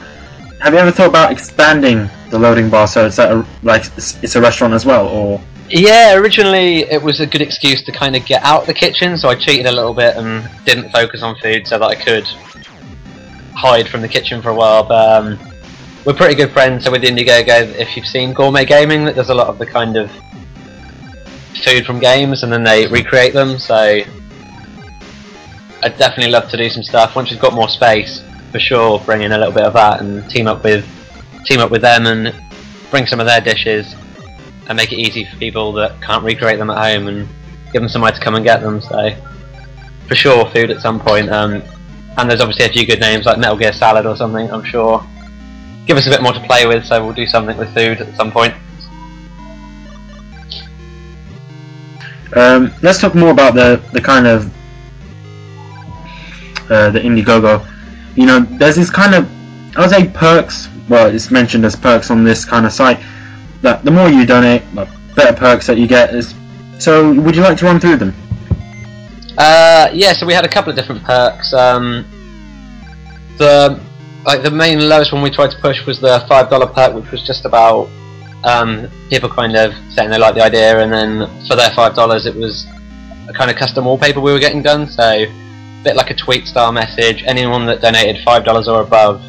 have 0.61 0.73
you 0.73 0.79
ever 0.79 0.91
thought 0.91 1.09
about 1.09 1.31
expanding 1.31 2.09
the 2.29 2.39
loading 2.39 2.69
bar 2.69 2.87
so 2.87 3.05
it's 3.05 3.17
a, 3.17 3.45
like 3.63 3.85
it's 3.97 4.35
a 4.35 4.41
restaurant 4.41 4.73
as 4.73 4.85
well, 4.85 5.07
or? 5.07 5.41
Yeah, 5.69 6.15
originally 6.15 6.79
it 6.89 7.01
was 7.01 7.19
a 7.19 7.27
good 7.27 7.41
excuse 7.41 7.83
to 7.83 7.91
kind 7.91 8.15
of 8.15 8.25
get 8.25 8.41
out 8.43 8.61
of 8.61 8.67
the 8.67 8.73
kitchen, 8.73 9.17
so 9.17 9.29
I 9.29 9.35
cheated 9.35 9.67
a 9.67 9.71
little 9.71 9.93
bit 9.93 10.15
and 10.17 10.49
didn't 10.65 10.91
focus 10.91 11.21
on 11.21 11.35
food 11.35 11.67
so 11.67 11.77
that 11.77 11.85
I 11.85 11.95
could 11.95 12.25
hide 13.53 13.87
from 13.87 14.01
the 14.01 14.07
kitchen 14.07 14.41
for 14.41 14.49
a 14.49 14.55
while. 14.55 14.83
But 14.83 15.25
um, 15.25 15.39
we're 16.05 16.13
pretty 16.13 16.33
good 16.33 16.51
friends, 16.51 16.85
so 16.85 16.91
with 16.91 17.03
Indiegogo, 17.03 17.75
if 17.75 17.95
you've 17.95 18.07
seen 18.07 18.33
Gourmet 18.33 18.65
Gaming, 18.65 19.05
that 19.05 19.15
does 19.15 19.29
a 19.29 19.35
lot 19.35 19.47
of 19.47 19.59
the 19.59 19.65
kind 19.65 19.95
of 19.95 20.09
food 21.63 21.85
from 21.85 21.99
games 21.99 22.43
and 22.43 22.51
then 22.51 22.63
they 22.63 22.87
recreate 22.87 23.33
them. 23.33 23.59
So 23.59 24.01
I'd 25.81 25.97
definitely 25.97 26.31
love 26.31 26.49
to 26.49 26.57
do 26.57 26.69
some 26.69 26.83
stuff 26.83 27.15
once 27.15 27.31
we've 27.31 27.39
got 27.39 27.53
more 27.53 27.69
space 27.69 28.23
for 28.51 28.59
sure. 28.59 28.99
Bring 28.99 29.21
in 29.21 29.31
a 29.31 29.37
little 29.37 29.53
bit 29.53 29.63
of 29.63 29.73
that 29.73 30.01
and 30.01 30.29
team 30.29 30.47
up 30.47 30.63
with 30.63 30.85
team 31.45 31.59
up 31.59 31.71
with 31.71 31.81
them 31.81 32.05
and 32.05 32.35
bring 32.91 33.05
some 33.05 33.19
of 33.19 33.25
their 33.25 33.41
dishes 33.41 33.95
and 34.67 34.75
make 34.75 34.91
it 34.91 34.97
easy 34.97 35.25
for 35.25 35.37
people 35.37 35.71
that 35.73 36.01
can't 36.01 36.23
recreate 36.23 36.59
them 36.59 36.69
at 36.69 36.77
home 36.77 37.07
and 37.07 37.27
give 37.71 37.81
them 37.81 37.89
somewhere 37.89 38.11
to 38.11 38.19
come 38.19 38.35
and 38.35 38.43
get 38.43 38.61
them. 38.61 38.81
So 38.81 39.15
for 40.07 40.15
sure, 40.15 40.45
food 40.51 40.69
at 40.71 40.81
some 40.81 40.99
point. 40.99 41.29
Um, 41.29 41.63
and 42.17 42.29
there's 42.29 42.41
obviously 42.41 42.65
a 42.65 42.69
few 42.69 42.85
good 42.85 42.99
names 42.99 43.25
like 43.25 43.37
Metal 43.37 43.55
Gear 43.55 43.71
Salad 43.71 44.05
or 44.05 44.15
something. 44.15 44.51
I'm 44.51 44.63
sure. 44.63 45.05
Give 45.85 45.97
us 45.97 46.05
a 46.05 46.09
bit 46.09 46.21
more 46.21 46.33
to 46.33 46.39
play 46.41 46.67
with, 46.67 46.85
so 46.85 47.03
we'll 47.03 47.13
do 47.13 47.25
something 47.25 47.57
with 47.57 47.73
food 47.73 48.01
at 48.01 48.15
some 48.15 48.31
point. 48.31 48.53
Um, 52.35 52.71
let's 52.83 52.99
talk 53.01 53.15
more 53.15 53.31
about 53.31 53.55
the 53.55 53.81
the 53.91 54.01
kind 54.01 54.27
of 54.27 54.53
uh, 56.69 56.89
the 56.91 56.99
Indiegogo. 56.99 57.65
You 58.15 58.25
know, 58.25 58.39
there's 58.39 58.75
this 58.75 58.89
kind 58.89 59.15
of, 59.15 59.29
I 59.77 59.81
would 59.81 59.89
say 59.89 60.07
perks, 60.09 60.67
well, 60.89 61.13
it's 61.13 61.31
mentioned 61.31 61.65
as 61.65 61.75
perks 61.75 62.11
on 62.11 62.23
this 62.23 62.45
kind 62.45 62.65
of 62.65 62.71
site, 62.71 62.99
that 63.61 63.83
the 63.83 63.91
more 63.91 64.09
you 64.09 64.25
donate, 64.25 64.63
the 64.73 64.87
better 65.15 65.35
perks 65.37 65.67
that 65.67 65.77
you 65.77 65.87
get. 65.87 66.13
Is 66.13 66.33
So, 66.79 67.13
would 67.13 67.35
you 67.35 67.41
like 67.41 67.57
to 67.59 67.65
run 67.65 67.79
through 67.79 67.97
them? 67.97 68.13
Uh, 69.37 69.89
yeah, 69.93 70.13
so 70.13 70.25
we 70.25 70.33
had 70.33 70.45
a 70.45 70.49
couple 70.49 70.69
of 70.69 70.75
different 70.75 71.03
perks. 71.03 71.53
Um, 71.53 72.05
the 73.37 73.79
like 74.25 74.43
the 74.43 74.51
main 74.51 74.87
lowest 74.89 75.13
one 75.13 75.21
we 75.21 75.29
tried 75.29 75.51
to 75.51 75.57
push 75.59 75.85
was 75.85 75.99
the 75.99 76.25
five 76.27 76.49
dollar 76.49 76.67
perk, 76.67 76.93
which 76.93 77.09
was 77.11 77.25
just 77.25 77.45
about 77.45 77.89
um, 78.43 78.89
people 79.09 79.29
kind 79.29 79.55
of 79.55 79.73
saying 79.93 80.09
they 80.09 80.17
like 80.17 80.35
the 80.35 80.43
idea, 80.43 80.79
and 80.79 80.91
then 80.91 81.47
for 81.47 81.55
their 81.55 81.71
five 81.71 81.95
dollars, 81.95 82.25
it 82.25 82.35
was 82.35 82.65
a 83.27 83.33
kind 83.33 83.49
of 83.49 83.57
custom 83.57 83.85
wallpaper 83.85 84.19
we 84.19 84.31
were 84.31 84.39
getting 84.39 84.61
done. 84.61 84.87
So 84.87 85.25
bit 85.83 85.95
like 85.95 86.09
a 86.09 86.15
tweet 86.15 86.47
style 86.47 86.71
message. 86.71 87.23
Anyone 87.25 87.65
that 87.67 87.81
donated 87.81 88.23
five 88.23 88.43
dollars 88.43 88.67
or 88.67 88.81
above 88.81 89.21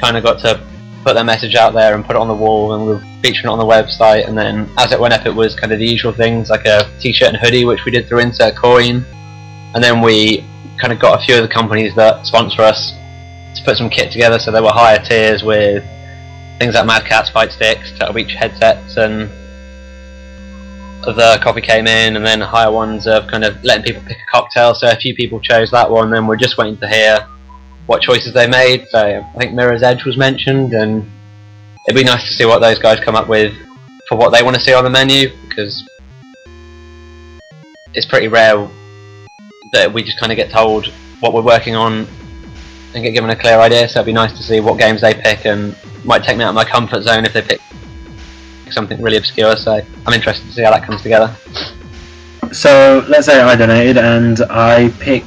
kind 0.00 0.16
of 0.16 0.22
got 0.22 0.40
to 0.40 0.66
put 1.04 1.14
their 1.14 1.24
message 1.24 1.54
out 1.54 1.74
there 1.74 1.94
and 1.94 2.04
put 2.04 2.16
it 2.16 2.18
on 2.18 2.28
the 2.28 2.34
wall, 2.34 2.74
and 2.74 2.86
we 2.86 2.94
were 2.94 3.02
featuring 3.22 3.46
it 3.46 3.52
on 3.52 3.58
the 3.58 3.64
website. 3.64 4.26
And 4.26 4.36
then 4.36 4.70
as 4.78 4.92
it 4.92 4.98
went 4.98 5.14
up, 5.14 5.26
it 5.26 5.34
was 5.34 5.54
kind 5.54 5.72
of 5.72 5.78
the 5.78 5.86
usual 5.86 6.12
things 6.12 6.50
like 6.50 6.64
a 6.64 6.90
t-shirt 7.00 7.28
and 7.28 7.36
hoodie, 7.36 7.64
which 7.64 7.84
we 7.84 7.92
did 7.92 8.08
through 8.08 8.20
Insert 8.20 8.56
Coin. 8.56 9.04
And 9.74 9.82
then 9.82 10.00
we 10.00 10.44
kind 10.80 10.92
of 10.92 10.98
got 10.98 11.20
a 11.20 11.24
few 11.24 11.36
of 11.36 11.42
the 11.42 11.52
companies 11.52 11.94
that 11.96 12.26
sponsor 12.26 12.62
us 12.62 12.92
to 13.54 13.62
put 13.64 13.76
some 13.76 13.90
kit 13.90 14.10
together. 14.10 14.38
So 14.38 14.50
there 14.50 14.62
were 14.62 14.72
higher 14.72 14.98
tiers 15.04 15.42
with 15.42 15.84
things 16.58 16.74
like 16.74 16.86
Mad 16.86 17.04
Catz 17.04 17.30
fight 17.30 17.52
sticks, 17.52 17.92
Turtle 17.98 18.14
Beach 18.14 18.32
headsets, 18.32 18.96
and 18.96 19.30
the 21.12 21.38
coffee 21.42 21.60
came 21.60 21.86
in, 21.86 22.16
and 22.16 22.24
then 22.24 22.40
higher 22.40 22.70
ones 22.70 23.06
of 23.06 23.26
kind 23.26 23.44
of 23.44 23.62
letting 23.64 23.84
people 23.84 24.02
pick 24.02 24.18
a 24.18 24.30
cocktail. 24.30 24.74
So 24.74 24.90
a 24.90 24.96
few 24.96 25.14
people 25.14 25.40
chose 25.40 25.70
that 25.70 25.90
one, 25.90 26.10
then 26.10 26.26
we're 26.26 26.36
just 26.36 26.56
waiting 26.56 26.78
to 26.78 26.88
hear 26.88 27.26
what 27.86 28.02
choices 28.02 28.32
they 28.32 28.46
made. 28.46 28.86
So 28.88 28.98
I 28.98 29.38
think 29.38 29.52
Mirror's 29.52 29.82
Edge 29.82 30.04
was 30.04 30.16
mentioned, 30.16 30.72
and 30.72 31.08
it'd 31.86 31.96
be 31.96 32.04
nice 32.04 32.26
to 32.26 32.32
see 32.32 32.44
what 32.44 32.60
those 32.60 32.78
guys 32.78 33.00
come 33.00 33.14
up 33.14 33.28
with 33.28 33.54
for 34.08 34.16
what 34.16 34.30
they 34.30 34.42
want 34.42 34.56
to 34.56 34.62
see 34.62 34.74
on 34.74 34.84
the 34.84 34.90
menu 34.90 35.30
because 35.48 35.82
it's 37.94 38.06
pretty 38.06 38.28
rare 38.28 38.68
that 39.72 39.92
we 39.92 40.02
just 40.02 40.18
kind 40.18 40.30
of 40.30 40.36
get 40.36 40.50
told 40.50 40.86
what 41.20 41.32
we're 41.32 41.42
working 41.42 41.74
on 41.74 42.06
and 42.94 43.02
get 43.02 43.12
given 43.12 43.30
a 43.30 43.36
clear 43.36 43.58
idea. 43.58 43.88
So 43.88 44.00
it'd 44.00 44.06
be 44.06 44.12
nice 44.12 44.36
to 44.36 44.42
see 44.42 44.60
what 44.60 44.78
games 44.78 45.00
they 45.00 45.14
pick, 45.14 45.44
and 45.46 45.76
might 46.04 46.22
take 46.22 46.36
me 46.36 46.44
out 46.44 46.50
of 46.50 46.54
my 46.54 46.64
comfort 46.64 47.02
zone 47.02 47.24
if 47.24 47.32
they 47.32 47.42
pick 47.42 47.60
something 48.70 49.00
really 49.02 49.16
obscure. 49.16 49.56
So 49.56 49.80
I'm 50.06 50.12
interested 50.12 50.46
to 50.46 50.52
see 50.52 50.62
how 50.62 50.70
that 50.70 50.84
comes 50.84 51.02
together. 51.02 51.34
So 52.52 53.04
let's 53.08 53.26
say 53.26 53.40
I 53.40 53.56
donated 53.56 53.98
and 53.98 54.40
I 54.50 54.90
picked 55.00 55.26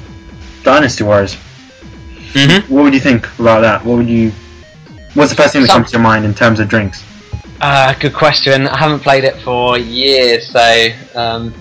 Dynasty 0.63 1.03
Warriors. 1.03 1.35
Mm-hmm. 2.33 2.73
What 2.73 2.83
would 2.83 2.93
you 2.93 2.99
think 2.99 3.27
about 3.39 3.61
that? 3.61 3.83
What 3.83 3.97
would 3.97 4.09
you? 4.09 4.31
What's 5.13 5.31
the 5.31 5.37
first 5.37 5.53
thing 5.53 5.61
that 5.63 5.67
Some- 5.67 5.81
comes 5.81 5.91
to 5.91 5.97
your 5.97 6.03
mind 6.03 6.25
in 6.25 6.33
terms 6.33 6.59
of 6.59 6.67
drinks? 6.67 7.03
Uh, 7.59 7.93
good 7.99 8.13
question. 8.13 8.67
I 8.67 8.77
haven't 8.77 8.99
played 8.99 9.23
it 9.23 9.35
for 9.41 9.79
years, 9.79 10.47
so 10.51 10.89
um, 11.15 11.53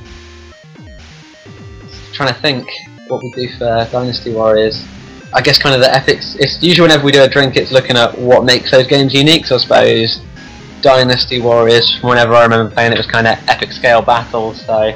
trying 2.12 2.34
to 2.34 2.40
think 2.40 2.68
what 3.08 3.22
we 3.22 3.30
do 3.30 3.48
for 3.56 3.88
Dynasty 3.90 4.34
Warriors. 4.34 4.84
I 5.32 5.40
guess 5.40 5.58
kind 5.58 5.74
of 5.74 5.80
the 5.80 5.94
epics. 5.94 6.34
It's 6.36 6.62
usually 6.62 6.88
whenever 6.88 7.04
we 7.04 7.12
do 7.12 7.22
a 7.22 7.28
drink, 7.28 7.56
it's 7.56 7.72
looking 7.72 7.96
at 7.96 8.16
what 8.18 8.44
makes 8.44 8.70
those 8.70 8.86
games 8.86 9.14
unique. 9.14 9.46
So 9.46 9.56
I 9.56 9.58
suppose 9.58 10.20
Dynasty 10.86 11.40
Warriors, 11.40 11.98
from 11.98 12.10
whenever 12.10 12.32
I 12.34 12.44
remember 12.44 12.72
playing 12.72 12.92
it, 12.92 12.96
was 12.96 13.08
kind 13.08 13.26
of 13.26 13.36
epic 13.48 13.72
scale 13.72 14.02
battles. 14.02 14.64
So 14.64 14.94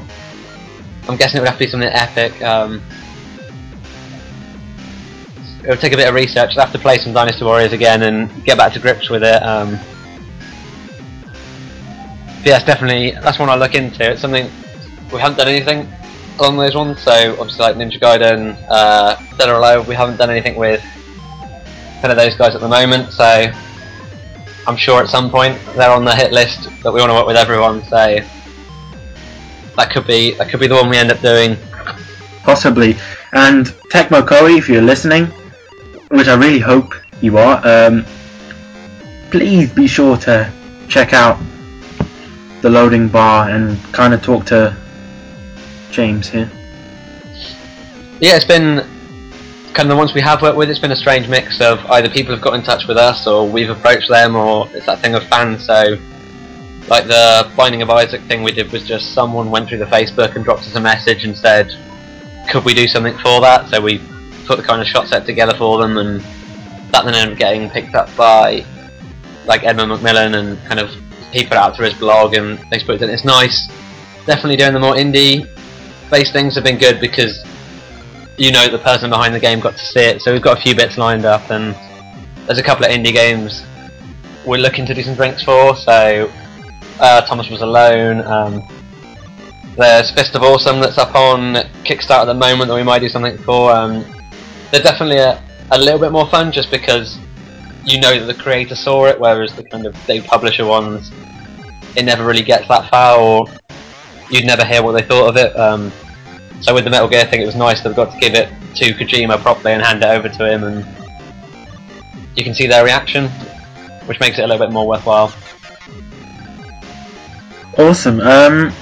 I'm 1.09 1.17
guessing 1.17 1.39
it 1.39 1.41
would 1.41 1.49
have 1.49 1.59
to 1.59 1.65
be 1.65 1.69
something 1.69 1.89
epic. 1.89 2.41
Um, 2.43 2.81
it 5.65 5.69
would 5.69 5.81
take 5.81 5.93
a 5.93 5.97
bit 5.97 6.07
of 6.07 6.15
research. 6.15 6.57
I'd 6.57 6.61
have 6.61 6.73
to 6.75 6.79
play 6.79 6.99
some 6.99 7.13
Dynasty 7.13 7.45
Warriors 7.45 7.73
again 7.73 8.05
and 8.05 8.31
get 8.45 8.57
back 8.57 8.73
to 8.75 8.79
grips 8.79 9.11
with 9.11 9.25
it. 9.25 9.43
Um, 9.43 9.81
yeah, 12.45 12.59
it's 12.59 12.65
definitely 12.67 13.11
that's 13.11 13.41
one 13.41 13.51
I 13.51 13.57
look 13.57 13.75
into. 13.75 14.13
It's 14.13 14.21
something 14.21 14.49
we 15.13 15.19
haven't 15.19 15.39
done 15.39 15.49
anything 15.49 15.93
along 16.39 16.57
those 16.57 16.77
ones. 16.77 17.03
So 17.03 17.33
obviously, 17.33 17.63
like 17.65 17.75
Ninja 17.75 17.99
Gaiden, 17.99 18.57
uh, 18.69 19.17
Dead 19.39 19.49
or 19.49 19.55
Alive, 19.55 19.89
we 19.89 19.97
haven't 19.97 20.19
done 20.19 20.31
anything 20.31 20.55
with 20.55 20.81
kind 22.01 22.13
of 22.13 22.17
those 22.17 22.37
guys 22.37 22.55
at 22.55 22.61
the 22.61 22.69
moment. 22.69 23.13
So 23.13 23.53
I'm 24.67 24.77
sure 24.77 25.03
at 25.03 25.09
some 25.09 25.31
point 25.31 25.59
they're 25.75 25.91
on 25.91 26.05
the 26.05 26.15
hit 26.15 26.33
list 26.33 26.65
that 26.83 26.93
we 26.93 27.01
want 27.01 27.11
to 27.11 27.15
work 27.15 27.27
with 27.27 27.37
everyone. 27.37 27.83
So 27.85 28.19
that 29.77 29.91
could 29.91 30.07
be 30.07 30.35
that 30.35 30.49
could 30.49 30.61
be 30.61 30.67
the 30.67 30.75
one 30.75 30.89
we 30.89 30.97
end 30.97 31.11
up 31.11 31.21
doing. 31.21 31.57
Possibly. 32.43 32.97
And 33.33 33.67
Tecmo 33.93 34.23
Koei, 34.23 34.59
if 34.59 34.69
you're 34.69 34.83
listening, 34.83 35.27
which 36.09 36.29
I 36.29 36.35
really 36.35 36.59
hope 36.59 36.95
you 37.21 37.39
are, 37.39 37.61
um, 37.67 38.05
please 39.31 39.73
be 39.73 39.87
sure 39.87 40.17
to 40.19 40.53
check 40.89 41.13
out 41.13 41.39
the 42.63 42.71
loading 42.71 43.09
bar 43.09 43.51
and 43.51 43.81
kind 43.93 44.13
of 44.13 44.23
talk 44.23 44.47
to 44.47 44.77
James 45.91 46.29
here. 46.29 46.51
Yeah, 48.21 48.37
it's 48.37 48.45
been 48.45 48.87
kind 49.75 49.89
of 49.89 49.95
the 49.95 49.97
ones 49.97 50.15
we 50.15 50.21
have 50.21 50.43
worked 50.43 50.57
with. 50.57 50.69
It's 50.71 50.79
been 50.79 50.93
a 50.93 50.97
strange 50.97 51.29
mix 51.29 51.61
of 51.61 51.79
either 51.87 52.09
people 52.09 52.35
have 52.35 52.43
got 52.43 52.55
in 52.55 52.63
touch 52.63 52.87
with 52.87 52.97
us 52.97 53.27
or 53.27 53.49
we've 53.49 53.71
approached 53.71 54.09
them, 54.09 54.37
or 54.37 54.69
it's 54.73 54.87
that 54.87 55.01
thing 55.01 55.15
of 55.15 55.23
fans. 55.29 55.65
So, 55.65 55.97
like 56.89 57.07
the 57.07 57.51
Binding 57.57 57.83
of 57.83 57.91
Isaac 57.91 58.21
thing 58.23 58.43
we 58.43 58.53
did 58.53 58.73
was 58.73 58.87
just 58.87 59.15
someone 59.15 59.51
went 59.51 59.69
through 59.69 59.79
the 59.79 59.87
Facebook 59.87 60.35
and 60.35 60.45
dropped 60.45 60.63
us 60.63 60.75
a 60.75 60.81
message 60.81 61.25
and 61.25 61.37
said, 61.37 61.71
"Could 62.51 62.65
we 62.65 62.75
do 62.75 62.87
something 62.87 63.17
for 63.19 63.41
that?" 63.41 63.69
So 63.69 63.81
we 63.81 64.01
put 64.47 64.57
the 64.57 64.65
kind 64.65 64.81
of 64.81 64.89
shot 64.89 65.07
set 65.09 65.25
together 65.27 65.55
for 65.57 65.81
them, 65.81 65.99
and 65.99 66.21
that 66.91 67.05
then 67.05 67.15
ended 67.15 67.33
up 67.35 67.39
getting 67.39 67.71
picked 67.71 67.95
up 67.95 68.15
by 68.17 68.65
like 69.47 69.65
Edmund 69.65 69.93
McMillen 69.93 70.37
and 70.37 70.59
kind 70.65 70.81
of 70.81 70.91
he 71.33 71.45
put 71.45 71.55
out 71.55 71.77
through 71.77 71.87
his 71.87 71.99
blog 71.99 72.35
and 72.35 72.59
Facebook. 72.71 73.03
And 73.03 73.11
it's 73.11 73.25
nice. 73.25 73.69
Definitely 74.27 74.57
doing 74.57 74.73
the 74.73 74.81
more 74.81 74.95
indie 74.95 75.49
based 76.11 76.33
things 76.33 76.57
have 76.57 76.65
been 76.65 76.77
good 76.77 77.01
because 77.01 77.45
you 78.41 78.51
know 78.51 78.67
the 78.69 78.79
person 78.79 79.11
behind 79.11 79.35
the 79.35 79.39
game 79.39 79.61
got 79.61 79.77
to 79.77 79.85
see 79.85 80.01
it. 80.01 80.23
So 80.23 80.33
we've 80.33 80.41
got 80.41 80.59
a 80.59 80.63
few 80.63 80.75
bits 80.75 80.97
lined 80.97 81.27
up, 81.27 81.51
and 81.51 81.77
there's 82.47 82.59
a 82.59 82.63
couple 82.63 82.87
of 82.87 82.91
indie 82.91 83.13
games 83.13 83.63
we're 84.47 84.57
looking 84.57 84.87
to 84.87 84.95
do 84.95 85.03
some 85.03 85.15
drinks 85.15 85.43
for. 85.43 85.77
So 85.77 86.33
uh, 87.01 87.21
Thomas 87.27 87.51
was 87.51 87.61
alone. 87.61 88.23
Um, 88.23 88.63
there's 89.77 90.11
Fist 90.11 90.35
of 90.37 90.43
Awesome 90.43 90.81
that's 90.81 90.97
up 90.97 91.15
on 91.15 91.53
Kickstarter 91.85 92.23
at 92.23 92.25
the 92.25 92.35
moment 92.35 92.69
that 92.69 92.75
we 92.75 92.83
might 92.83 93.01
do 93.01 93.11
something 93.11 93.37
for. 93.37 93.73
Um, 93.73 94.07
they're 94.71 94.83
definitely 94.83 95.19
a, 95.19 95.43
a 95.73 95.79
little 95.79 96.01
bit 96.01 96.11
more 96.11 96.27
fun 96.31 96.51
just 96.51 96.71
because 96.71 97.19
you 97.85 98.01
know 98.01 98.19
that 98.19 98.25
the 98.25 98.43
creator 98.43 98.75
saw 98.75 99.05
it, 99.05 99.21
whereas 99.21 99.55
the 99.55 99.65
kind 99.65 99.85
of 99.85 99.95
big 100.07 100.25
publisher 100.25 100.65
ones, 100.65 101.11
it 101.95 102.07
never 102.07 102.25
really 102.25 102.43
gets 102.43 102.67
that 102.69 102.89
far, 102.89 103.19
or 103.21 103.47
you'd 104.31 104.47
never 104.47 104.65
hear 104.65 104.83
what 104.83 104.93
they 104.93 105.03
thought 105.03 105.29
of 105.29 105.37
it. 105.37 105.55
Um, 105.59 105.93
so 106.61 106.75
with 106.75 106.85
the 106.85 106.91
Metal 106.91 107.09
Gear 107.09 107.25
thing, 107.27 107.41
it 107.41 107.47
was 107.47 107.57
nice 107.57 107.81
that 107.83 107.89
we 107.91 107.95
got 107.95 108.13
to 108.13 108.19
give 108.19 108.35
it 108.35 108.49
to 108.77 108.93
Kojima 108.95 109.39
properly 109.41 109.73
and 109.73 109.83
hand 109.83 110.03
it 110.03 110.07
over 110.07 110.29
to 110.29 110.53
him, 110.53 110.65
and 110.65 110.87
you 112.37 112.45
can 112.45 112.55
see 112.55 112.67
their 112.67 112.85
reaction, 112.85 113.29
which 114.07 114.21
makes 114.21 114.39
it 114.39 114.43
a 114.43 114.47
little 114.47 114.65
bit 114.67 114.73
more 114.73 114.87
worthwhile. 114.87 115.33
Awesome. 117.79 118.21
Um, 118.21 118.73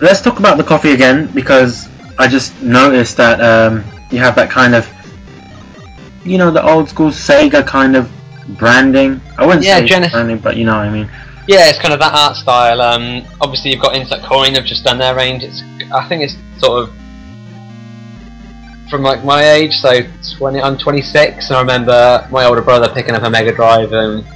let's 0.00 0.20
talk 0.20 0.38
about 0.38 0.56
the 0.58 0.64
coffee 0.64 0.92
again 0.92 1.26
because 1.34 1.88
I 2.18 2.28
just 2.28 2.60
noticed 2.62 3.16
that 3.16 3.40
um, 3.40 3.84
you 4.10 4.18
have 4.18 4.34
that 4.36 4.50
kind 4.50 4.74
of, 4.74 4.88
you 6.24 6.38
know, 6.38 6.50
the 6.50 6.62
old 6.64 6.88
school 6.88 7.10
Sega 7.10 7.66
kind 7.66 7.96
of 7.96 8.10
branding. 8.58 9.20
I 9.36 9.46
wouldn't 9.46 9.64
Yeah, 9.64 9.78
say 9.78 9.86
Gen- 9.86 10.10
branding, 10.10 10.38
but 10.38 10.56
you 10.56 10.64
know 10.64 10.76
what 10.76 10.86
I 10.86 10.90
mean. 10.90 11.10
Yeah, 11.48 11.70
it's 11.70 11.78
kind 11.78 11.94
of 11.94 12.00
that 12.00 12.12
art 12.12 12.36
style. 12.36 12.82
Um, 12.82 13.24
obviously, 13.40 13.70
you've 13.70 13.80
got 13.80 13.96
Insert 13.96 14.22
Coin 14.22 14.52
have 14.52 14.66
just 14.66 14.84
done 14.84 14.98
their 14.98 15.16
range. 15.16 15.42
It's, 15.42 15.62
I 15.90 16.06
think 16.06 16.22
it's 16.22 16.36
sort 16.60 16.82
of 16.82 16.94
from 18.90 19.00
like 19.02 19.24
my 19.24 19.52
age, 19.52 19.72
so 19.72 20.02
20. 20.36 20.60
I'm 20.60 20.76
26, 20.76 21.48
and 21.48 21.56
I 21.56 21.60
remember 21.60 22.28
my 22.30 22.44
older 22.44 22.60
brother 22.60 22.92
picking 22.92 23.14
up 23.14 23.22
a 23.22 23.30
Mega 23.30 23.50
Drive, 23.54 23.94
and 23.94 24.26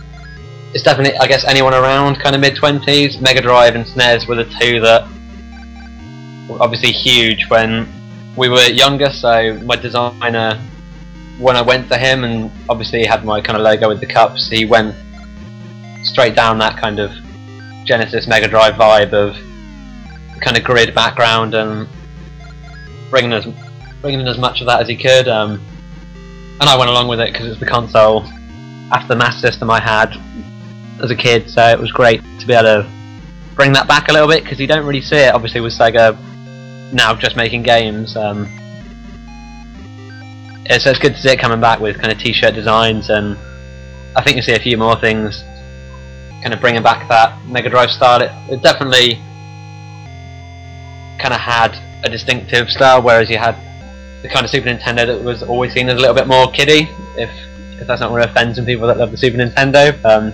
it's 0.73 0.83
definitely, 0.83 1.15
I 1.19 1.27
guess, 1.27 1.45
anyone 1.45 1.75
around 1.75 2.19
kind 2.19 2.35
of 2.35 2.41
mid 2.41 2.57
20s. 2.57 3.21
Mega 3.21 3.43
Drive 3.43 3.75
and 3.75 3.85
SNES 3.85 4.27
were 4.27 4.37
the 4.37 4.45
two 4.59 4.81
that 4.81 5.07
were 6.49 6.63
obviously 6.63 6.93
huge 6.93 7.47
when 7.51 7.93
we 8.39 8.49
were 8.49 8.69
younger. 8.69 9.11
So 9.11 9.61
my 9.65 9.77
designer, 9.77 10.59
when 11.39 11.57
I 11.57 11.63
went 11.63 11.91
to 11.91 11.99
him, 11.99 12.25
and 12.25 12.51
obviously 12.71 13.05
had 13.05 13.23
my 13.23 13.43
kind 13.43 13.59
of 13.59 13.65
logo 13.65 13.91
with 13.91 14.01
the 14.01 14.07
cups, 14.07 14.49
he 14.49 14.65
went 14.65 14.97
straight 16.13 16.37
down 16.37 16.59
that 16.59 16.79
kind 16.79 16.99
of 16.99 17.11
Genesis 17.85 18.27
Mega 18.27 18.47
Drive 18.47 18.75
vibe 18.75 19.15
of 19.15 19.35
kind 20.41 20.57
of 20.59 20.63
grid 20.63 20.95
background 20.95 21.55
and 21.55 21.89
bringing 23.11 23.33
as 23.33 23.47
bringing 24.03 24.21
in 24.21 24.27
as 24.27 24.39
much 24.39 24.61
of 24.61 24.67
that 24.67 24.83
as 24.83 24.89
he 24.89 24.97
could. 24.97 25.27
Um, 25.27 25.61
and 26.61 26.69
I 26.69 26.77
went 26.77 26.91
along 26.91 27.09
with 27.09 27.19
it 27.21 27.33
because 27.33 27.49
it's 27.49 27.59
the 27.59 27.67
console 27.67 28.25
after 28.93 29.09
the 29.09 29.17
Master 29.17 29.49
System 29.49 29.71
I 29.71 29.81
had 29.81 30.15
as 31.03 31.11
a 31.11 31.17
kid, 31.17 31.49
so 31.49 31.67
it 31.67 31.79
was 31.79 31.91
great 31.91 32.23
to 32.41 32.47
be 32.47 32.53
able 32.53 32.83
to 32.83 32.91
bring 33.55 33.73
that 33.73 33.89
back 33.89 34.09
a 34.09 34.13
little 34.13 34.29
bit 34.29 34.45
because 34.45 34.61
you 34.61 34.67
don't 34.67 34.87
really 34.87 35.01
see 35.01 35.17
it. 35.17 35.35
Obviously, 35.35 35.61
with 35.61 35.73
Sega 35.73 36.17
now 36.93 37.15
just 37.15 37.37
making 37.37 37.63
games. 37.63 38.17
Um, 38.17 38.47
it's, 40.67 40.87
it's 40.87 40.99
good 40.99 41.15
to 41.15 41.21
see 41.21 41.31
it 41.31 41.39
coming 41.39 41.61
back 41.61 41.81
with 41.81 41.99
kind 41.99 42.13
of 42.13 42.19
t-shirt 42.19 42.55
designs 42.55 43.11
and 43.11 43.37
I 44.15 44.23
think 44.23 44.37
you 44.37 44.43
see 44.43 44.53
a 44.53 44.61
few 44.61 44.77
more 44.77 44.95
things 45.01 45.43
kind 46.43 46.53
of 46.53 46.61
bringing 46.61 46.83
back 46.83 47.09
that 47.09 47.45
Mega 47.47 47.71
Drive 47.71 47.91
style. 47.91 48.21
It, 48.21 48.33
it 48.51 48.63
definitely 48.63 49.15
kind 51.21 51.33
of 51.33 51.41
had 51.41 51.79
a 52.05 52.09
distinctive 52.09 52.69
style, 52.69 53.01
whereas 53.01 53.31
you 53.31 53.39
had 53.39 53.57
the 54.23 54.29
kind 54.29 54.45
of 54.45 54.51
Super 54.51 54.69
Nintendo 54.69 55.07
that 55.07 55.23
was 55.23 55.43
always 55.43 55.73
seen 55.73 55.89
as 55.89 55.95
a 55.95 56.01
little 56.01 56.15
bit 56.15 56.27
more 56.27 56.51
kiddie. 56.51 56.89
If 57.17 57.31
if 57.81 57.87
that's 57.87 58.01
not 58.01 58.11
going 58.11 58.23
to 58.23 58.31
offend 58.31 58.55
some 58.57 58.65
people 58.65 58.87
that 58.87 58.97
love 58.97 59.11
the 59.11 59.17
Super 59.17 59.39
Nintendo. 59.39 59.93
Um, 60.05 60.33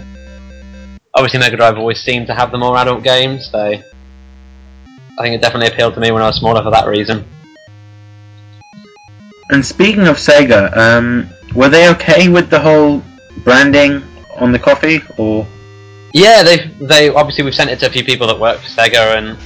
obviously, 1.14 1.40
Mega 1.40 1.56
Drive 1.56 1.78
always 1.78 2.00
seemed 2.00 2.26
to 2.26 2.34
have 2.34 2.50
the 2.50 2.58
more 2.58 2.76
adult 2.76 3.02
games, 3.02 3.50
so 3.50 3.58
I 3.58 5.22
think 5.22 5.34
it 5.34 5.40
definitely 5.40 5.68
appealed 5.68 5.94
to 5.94 6.00
me 6.00 6.10
when 6.10 6.22
I 6.22 6.26
was 6.26 6.36
smaller 6.36 6.62
for 6.62 6.70
that 6.70 6.86
reason. 6.86 7.24
And 9.50 9.64
speaking 9.64 10.06
of 10.06 10.16
Sega, 10.16 10.76
um, 10.76 11.30
were 11.54 11.70
they 11.70 11.88
okay 11.90 12.28
with 12.28 12.50
the 12.50 12.60
whole 12.60 13.02
branding 13.44 14.02
on 14.36 14.52
the 14.52 14.58
coffee, 14.58 15.00
or 15.16 15.46
Yeah, 16.18 16.42
they 16.42 16.66
they 16.80 17.10
obviously 17.10 17.44
we've 17.44 17.54
sent 17.54 17.70
it 17.70 17.78
to 17.78 17.86
a 17.86 17.90
few 17.90 18.02
people 18.02 18.26
that 18.26 18.40
work 18.40 18.58
for 18.58 18.66
Sega 18.66 19.16
and 19.16 19.38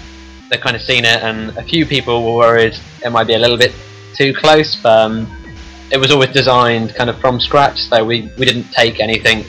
they've 0.48 0.58
kind 0.58 0.74
of 0.74 0.80
seen 0.80 1.04
it, 1.04 1.22
and 1.22 1.54
a 1.58 1.62
few 1.62 1.84
people 1.84 2.24
were 2.24 2.38
worried 2.38 2.74
it 3.04 3.10
might 3.10 3.26
be 3.26 3.34
a 3.34 3.38
little 3.38 3.58
bit 3.58 3.74
too 4.16 4.32
close. 4.32 4.74
But, 4.82 5.10
um, 5.10 5.28
it 5.90 5.98
was 5.98 6.10
always 6.10 6.30
designed 6.30 6.94
kind 6.94 7.10
of 7.10 7.20
from 7.20 7.40
scratch, 7.40 7.78
so 7.78 8.02
we 8.02 8.32
we 8.38 8.46
didn't 8.46 8.72
take 8.72 9.00
anything 9.00 9.44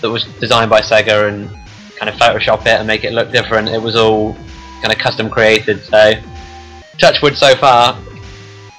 that 0.00 0.10
was 0.10 0.24
designed 0.40 0.68
by 0.68 0.80
Sega 0.80 1.28
and 1.28 1.48
kind 1.96 2.08
of 2.10 2.16
Photoshop 2.16 2.62
it 2.62 2.74
and 2.80 2.88
make 2.88 3.04
it 3.04 3.12
look 3.12 3.30
different. 3.30 3.68
It 3.68 3.80
was 3.80 3.94
all 3.94 4.34
kind 4.82 4.92
of 4.92 4.98
custom 4.98 5.30
created. 5.30 5.84
So 5.84 6.14
Touchwood 6.98 7.36
so 7.36 7.54
far, 7.54 8.02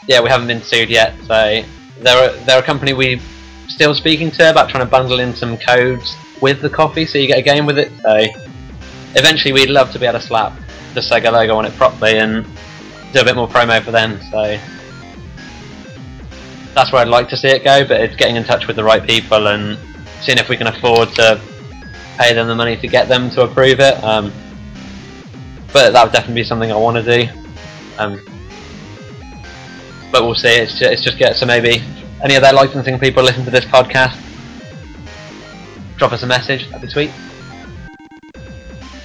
yeah, 0.05 0.19
we 0.19 0.27
haven't 0.27 0.47
been 0.47 0.63
sued 0.63 0.89
yet. 0.89 1.15
So 1.21 1.63
they're 2.01 2.29
a, 2.29 2.37
they're 2.43 2.59
a 2.59 2.65
company 2.65 2.91
we 2.91 3.21
still 3.69 3.95
speaking 3.95 4.31
to 4.31 4.49
about 4.49 4.69
trying 4.69 4.83
to 4.83 4.91
bundle 4.91 5.21
in 5.21 5.33
some 5.33 5.57
codes 5.57 6.13
with 6.41 6.61
the 6.61 6.69
coffee 6.69 7.05
so 7.05 7.17
you 7.17 7.27
get 7.27 7.39
a 7.39 7.41
game 7.41 7.65
with 7.65 7.77
it. 7.77 7.91
So 8.01 8.27
eventually 9.15 9.53
we'd 9.53 9.69
love 9.69 9.91
to 9.91 9.99
be 9.99 10.05
able 10.05 10.19
to 10.19 10.25
slap 10.25 10.57
the 10.93 11.01
Sega 11.01 11.31
logo 11.31 11.55
on 11.55 11.65
it 11.65 11.73
properly 11.75 12.17
and 12.17 12.45
do 13.13 13.21
a 13.21 13.23
bit 13.23 13.35
more 13.35 13.47
promo 13.47 13.83
for 13.83 13.91
them. 13.91 14.19
So 14.31 14.59
that's 16.73 16.91
where 16.91 17.01
I'd 17.01 17.07
like 17.07 17.29
to 17.29 17.37
see 17.37 17.47
it 17.47 17.63
go, 17.63 17.87
but 17.87 18.01
it's 18.01 18.15
getting 18.15 18.35
in 18.35 18.43
touch 18.43 18.67
with 18.67 18.75
the 18.75 18.83
right 18.83 19.05
people 19.05 19.47
and 19.47 19.77
seeing 20.21 20.37
if 20.37 20.49
we 20.49 20.57
can 20.57 20.67
afford 20.67 21.09
to 21.15 21.41
pay 22.17 22.33
them 22.33 22.47
the 22.47 22.55
money 22.55 22.75
to 22.77 22.87
get 22.87 23.07
them 23.07 23.29
to 23.31 23.43
approve 23.43 23.79
it. 23.79 24.03
Um, 24.03 24.31
but 25.73 25.91
that 25.91 26.03
would 26.03 26.13
definitely 26.13 26.41
be 26.41 26.43
something 26.43 26.71
I 26.71 26.77
want 26.77 27.03
to 27.03 27.03
do. 27.03 27.29
Um, 27.97 28.21
but 30.11 30.23
we'll 30.23 30.35
see. 30.35 30.49
It's 30.49 30.77
just, 30.77 30.91
it's 30.91 31.03
just 31.03 31.17
get 31.17 31.35
so 31.35 31.45
maybe 31.45 31.81
any 32.23 32.35
of 32.35 32.41
their 32.41 32.53
licensing 32.53 32.99
people 32.99 33.23
listen 33.23 33.43
to 33.45 33.51
this 33.51 33.65
podcast. 33.65 34.26
Drop 35.97 36.13
us 36.13 36.23
a 36.23 36.27
message. 36.27 36.67
That'd 36.69 36.81
be 36.81 36.87
sweet. 36.87 37.11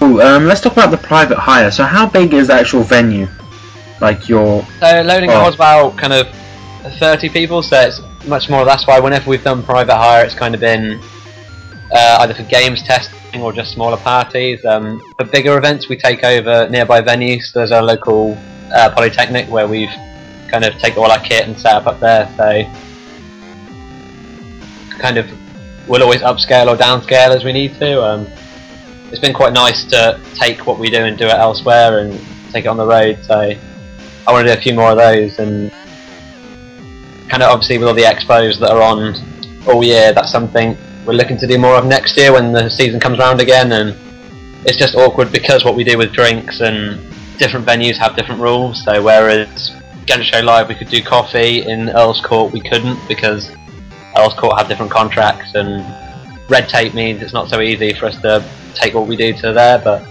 Ooh, 0.02 0.20
um, 0.20 0.46
let's 0.46 0.60
talk 0.60 0.72
about 0.72 0.90
the 0.90 0.98
private 0.98 1.38
hire. 1.38 1.70
So, 1.70 1.84
how 1.84 2.08
big 2.08 2.34
is 2.34 2.48
the 2.48 2.54
actual 2.54 2.82
venue? 2.82 3.28
Like 4.00 4.28
your 4.28 4.66
So 4.80 5.02
loading 5.02 5.30
Oh. 5.30 5.48
about 5.48 5.96
kind 5.96 6.12
of 6.12 6.28
30 6.98 7.28
people, 7.28 7.62
so 7.62 7.80
it's 7.80 8.00
much 8.26 8.50
more. 8.50 8.64
That's 8.64 8.86
why 8.86 8.98
whenever 8.98 9.30
we've 9.30 9.44
done 9.44 9.62
private 9.62 9.94
hire, 9.96 10.24
it's 10.24 10.34
kind 10.34 10.54
of 10.54 10.60
been 10.60 11.00
uh, 11.92 12.18
either 12.20 12.34
for 12.34 12.42
games 12.44 12.82
testing 12.82 13.40
or 13.40 13.52
just 13.52 13.72
smaller 13.72 13.96
parties. 13.96 14.64
Um, 14.64 15.00
for 15.16 15.24
bigger 15.24 15.56
events, 15.56 15.88
we 15.88 15.96
take 15.96 16.24
over 16.24 16.68
nearby 16.68 17.00
venues. 17.00 17.52
There's 17.52 17.70
our 17.70 17.82
local 17.82 18.36
uh, 18.74 18.90
polytechnic 18.90 19.48
where 19.48 19.68
we've 19.68 19.94
kind 20.50 20.64
of 20.64 20.76
take 20.78 20.96
all 20.98 21.10
our 21.10 21.20
kit 21.20 21.46
and 21.46 21.56
set 21.58 21.74
up 21.74 21.86
up 21.86 22.00
there. 22.00 22.28
So 22.36 22.64
kind 24.98 25.16
of 25.16 25.26
we'll 25.86 26.02
always 26.02 26.20
upscale 26.20 26.68
or 26.68 26.76
downscale 26.76 27.34
as 27.34 27.44
we 27.44 27.52
need 27.52 27.74
to. 27.78 28.02
Um, 28.02 28.26
it's 29.10 29.20
been 29.20 29.34
quite 29.34 29.52
nice 29.52 29.84
to 29.84 30.20
take 30.34 30.66
what 30.66 30.78
we 30.78 30.90
do 30.90 31.04
and 31.04 31.18
do 31.18 31.26
it 31.26 31.34
elsewhere 31.34 31.98
and 31.98 32.18
take 32.50 32.64
it 32.64 32.68
on 32.68 32.76
the 32.76 32.86
road. 32.86 33.18
So 33.24 33.34
I 33.38 34.32
want 34.32 34.46
to 34.46 34.54
do 34.54 34.58
a 34.58 34.62
few 34.62 34.74
more 34.74 34.90
of 34.90 34.96
those 34.96 35.38
and 35.38 35.70
kind 37.28 37.42
of 37.42 37.50
obviously 37.50 37.78
with 37.78 37.88
all 37.88 37.94
the 37.94 38.02
expos 38.02 38.58
that 38.60 38.70
are 38.70 38.82
on 38.82 39.14
all 39.66 39.84
year, 39.84 40.12
that's 40.12 40.30
something 40.30 40.76
we're 41.06 41.14
looking 41.14 41.36
to 41.38 41.46
do 41.46 41.58
more 41.58 41.76
of 41.76 41.86
next 41.86 42.16
year 42.16 42.32
when 42.32 42.52
the 42.52 42.68
season 42.68 43.00
comes 43.00 43.18
around 43.18 43.40
again. 43.40 43.72
And 43.72 43.96
it's 44.64 44.76
just 44.76 44.94
awkward 44.94 45.32
because 45.32 45.64
what 45.64 45.74
we 45.74 45.84
do 45.84 45.98
with 45.98 46.12
drinks 46.12 46.60
and 46.60 47.00
different 47.38 47.66
venues 47.66 47.96
have 47.96 48.16
different 48.16 48.40
rules. 48.40 48.84
So 48.84 49.02
whereas 49.02 49.72
Gadget 50.06 50.26
Show 50.26 50.40
Live 50.40 50.68
we 50.68 50.74
could 50.74 50.88
do 50.88 51.02
coffee 51.02 51.62
in 51.66 51.90
Earl's 51.90 52.20
Court, 52.20 52.52
we 52.52 52.60
couldn't 52.60 52.98
because 53.08 53.50
Earl's 54.16 54.34
Court 54.34 54.58
have 54.58 54.68
different 54.68 54.92
contracts 54.92 55.54
and 55.54 55.84
red 56.48 56.68
tape 56.68 56.94
means 56.94 57.22
it's 57.22 57.32
not 57.32 57.48
so 57.48 57.60
easy 57.60 57.92
for 57.94 58.06
us 58.06 58.20
to 58.20 58.44
take 58.74 58.94
what 58.94 59.06
we 59.06 59.16
do 59.16 59.32
to 59.32 59.52
there. 59.52 59.78
But 59.78 60.02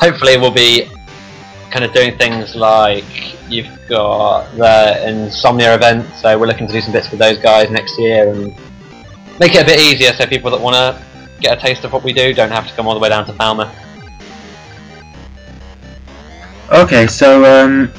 hopefully 0.00 0.36
we'll 0.36 0.50
be 0.50 0.88
kind 1.70 1.84
of 1.84 1.92
doing 1.92 2.16
things 2.16 2.54
like 2.54 3.04
you've 3.50 3.68
got 3.88 4.50
the 4.56 5.08
Insomnia 5.08 5.74
event, 5.74 6.06
so 6.16 6.38
we're 6.38 6.46
looking 6.46 6.66
to 6.66 6.72
do 6.72 6.80
some 6.80 6.92
bits 6.92 7.10
with 7.10 7.18
those 7.18 7.38
guys 7.38 7.70
next 7.70 7.98
year 7.98 8.30
and 8.30 8.54
make 9.38 9.54
it 9.54 9.62
a 9.62 9.64
bit 9.64 9.80
easier 9.80 10.12
so 10.12 10.26
people 10.26 10.50
that 10.50 10.60
want 10.60 10.74
to 10.74 11.02
get 11.40 11.56
a 11.56 11.60
taste 11.60 11.84
of 11.84 11.92
what 11.92 12.02
we 12.02 12.12
do 12.12 12.34
don't 12.34 12.50
have 12.50 12.66
to 12.66 12.74
come 12.74 12.86
all 12.86 12.94
the 12.94 13.00
way 13.00 13.08
down 13.08 13.24
to 13.26 13.32
Falmouth. 13.34 13.74
Okay, 16.70 17.06
so 17.06 17.44
um, 17.44 17.90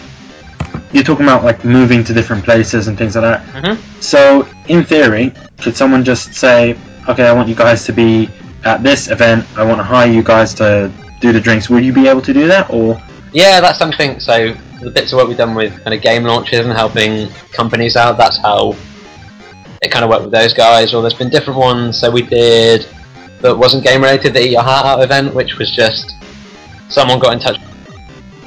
you're 0.92 1.04
talking 1.04 1.26
about 1.26 1.44
like 1.44 1.64
moving 1.64 2.04
to 2.04 2.14
different 2.14 2.44
places 2.44 2.88
and 2.88 2.98
things 2.98 3.16
like 3.16 3.24
that. 3.24 3.46
Mm-hmm. 3.54 4.02
So, 4.02 4.48
in 4.68 4.84
theory, 4.84 5.34
could 5.60 5.76
someone 5.76 6.04
just 6.04 6.34
say, 6.34 6.78
"Okay, 7.08 7.28
I 7.28 7.34
want 7.34 7.48
you 7.50 7.56
guys 7.56 7.86
to 7.86 7.94
be 7.94 8.30
at 8.66 8.84
this 8.84 9.10
event. 9.10 9.46
I 9.58 9.64
want 9.64 9.80
to 9.80 9.84
hire 9.84 10.12
you 10.12 10.24
guys 10.24 10.54
to 10.56 10.92
do 11.20 11.32
the 11.32 11.40
drinks." 11.40 11.70
Would 11.70 11.84
you 11.84 11.94
be 11.94 12.08
able 12.08 12.22
to 12.22 12.34
do 12.34 12.48
that, 12.48 12.70
or 12.70 13.02
Yeah, 13.32 13.62
that's 13.62 13.78
something. 13.78 14.20
So 14.20 14.56
the 14.82 14.90
bits 14.90 15.12
of 15.12 15.18
work 15.18 15.28
we've 15.28 15.38
done 15.38 15.56
with 15.56 15.84
kind 15.84 15.94
of 15.94 16.02
game 16.02 16.24
launches 16.24 16.66
and 16.66 16.72
helping 16.72 17.30
companies 17.52 17.96
out. 17.96 18.18
That's 18.18 18.38
how 18.38 18.76
it 19.82 19.92
kind 19.92 20.04
of 20.04 20.10
worked 20.10 20.24
with 20.24 20.32
those 20.32 20.54
guys. 20.54 20.94
Or 20.94 21.02
there's 21.02 21.14
been 21.14 21.30
different 21.30 21.60
ones. 21.60 22.00
So 22.00 22.10
we 22.10 22.24
did 22.24 22.88
that 23.42 23.56
wasn't 23.56 23.84
game 23.84 24.02
related, 24.02 24.34
the 24.34 24.42
Eat 24.42 24.52
Your 24.52 24.64
Heart 24.64 24.86
Out 24.86 25.04
event, 25.04 25.34
which 25.34 25.58
was 25.58 25.72
just 25.72 26.16
someone 26.90 27.20
got 27.20 27.34
in 27.34 27.40
touch 27.40 27.60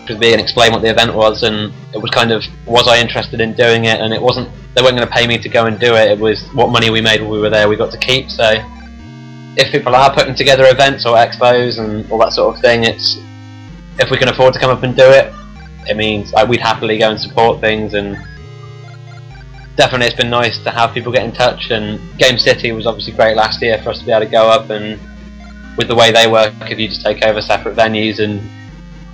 with 0.08 0.18
me 0.18 0.32
and 0.32 0.40
explain 0.40 0.72
what 0.72 0.82
the 0.82 0.90
event 0.90 1.14
was, 1.14 1.42
and 1.42 1.72
it 1.94 1.98
was 1.98 2.10
kind 2.10 2.32
of 2.32 2.44
was 2.66 2.88
I 2.88 2.98
interested 2.98 3.40
in 3.40 3.54
doing 3.54 3.84
it, 3.84 4.00
and 4.00 4.12
it 4.12 4.20
wasn't 4.20 4.48
they 4.74 4.82
weren't 4.82 4.96
going 4.96 5.06
to 5.06 5.14
pay 5.14 5.26
me 5.26 5.38
to 5.38 5.48
go 5.48 5.66
and 5.66 5.78
do 5.78 5.94
it. 5.94 6.10
It 6.10 6.18
was 6.18 6.46
what 6.54 6.70
money 6.70 6.90
we 6.90 7.00
made 7.00 7.20
while 7.20 7.30
we 7.30 7.40
were 7.40 7.50
there, 7.50 7.68
we 7.68 7.76
got 7.76 7.92
to 7.92 7.98
keep. 7.98 8.30
So 8.30 8.54
if 9.56 9.70
people 9.70 9.94
are 9.94 10.12
putting 10.14 10.34
together 10.34 10.64
events 10.66 11.04
or 11.04 11.16
expos 11.16 11.78
and 11.78 12.10
all 12.10 12.18
that 12.18 12.32
sort 12.32 12.56
of 12.56 12.62
thing, 12.62 12.84
it's 12.84 13.18
if 13.98 14.10
we 14.10 14.16
can 14.16 14.28
afford 14.28 14.54
to 14.54 14.60
come 14.60 14.70
up 14.70 14.82
and 14.82 14.96
do 14.96 15.04
it, 15.04 15.32
it 15.86 15.96
means 15.96 16.32
like 16.32 16.48
we'd 16.48 16.60
happily 16.60 16.98
go 16.98 17.10
and 17.10 17.20
support 17.20 17.60
things 17.60 17.92
and 17.94 18.16
definitely 19.76 20.06
it's 20.06 20.16
been 20.16 20.30
nice 20.30 20.62
to 20.62 20.70
have 20.70 20.92
people 20.94 21.12
get 21.12 21.24
in 21.24 21.32
touch 21.32 21.70
and 21.70 22.00
Game 22.18 22.38
City 22.38 22.72
was 22.72 22.86
obviously 22.86 23.12
great 23.12 23.36
last 23.36 23.60
year 23.60 23.80
for 23.82 23.90
us 23.90 23.98
to 23.98 24.04
be 24.04 24.12
able 24.12 24.24
to 24.24 24.30
go 24.30 24.48
up 24.48 24.70
and 24.70 25.00
with 25.76 25.88
the 25.88 25.94
way 25.94 26.12
they 26.12 26.30
work 26.30 26.52
if 26.70 26.78
you 26.78 26.88
just 26.88 27.02
take 27.02 27.22
over 27.24 27.40
separate 27.40 27.76
venues 27.76 28.20
and 28.20 28.40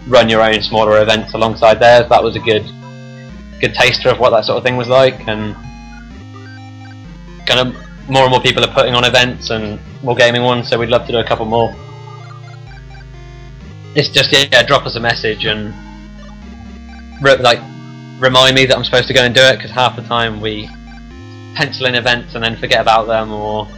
run 0.09 0.29
your 0.29 0.42
own 0.42 0.62
smaller 0.62 1.01
events 1.03 1.35
alongside 1.35 1.79
theirs. 1.79 2.09
That 2.09 2.23
was 2.23 2.37
a 2.37 2.40
good 2.40 2.64
good 3.61 3.75
taster 3.75 4.09
of 4.09 4.18
what 4.18 4.31
that 4.31 4.44
sort 4.44 4.57
of 4.57 4.62
thing 4.62 4.77
was 4.77 4.87
like 4.87 5.27
and 5.27 5.55
kind 7.44 7.59
of 7.59 8.09
more 8.09 8.23
and 8.23 8.31
more 8.31 8.40
people 8.40 8.64
are 8.64 8.73
putting 8.73 8.94
on 8.94 9.05
events 9.05 9.51
and 9.51 9.81
more 10.03 10.14
gaming 10.14 10.42
ones 10.42 10.68
so 10.68 10.79
we'd 10.79 10.88
love 10.88 11.05
to 11.07 11.12
do 11.12 11.18
a 11.18 11.25
couple 11.25 11.44
more. 11.44 11.75
It's 13.94 14.09
just 14.09 14.33
yeah 14.33 14.62
drop 14.62 14.87
us 14.87 14.97
a 14.97 15.01
message 15.01 15.44
and 15.44 15.75
like 17.21 17.61
remind 18.21 18.55
me 18.55 18.66
that 18.66 18.77
I'm 18.77 18.85
supposed 18.85 19.09
to 19.09 19.14
go 19.14 19.23
and 19.23 19.35
do 19.35 19.42
it 19.42 19.57
because 19.57 19.71
half 19.71 19.97
the 19.97 20.03
time 20.03 20.40
we 20.40 20.68
pencil 21.55 21.87
in 21.87 21.94
events 21.94 22.35
and 22.35 22.44
then 22.44 22.57
forget 22.57 22.81
about 22.81 23.07
them 23.07 23.33
or 23.33 23.68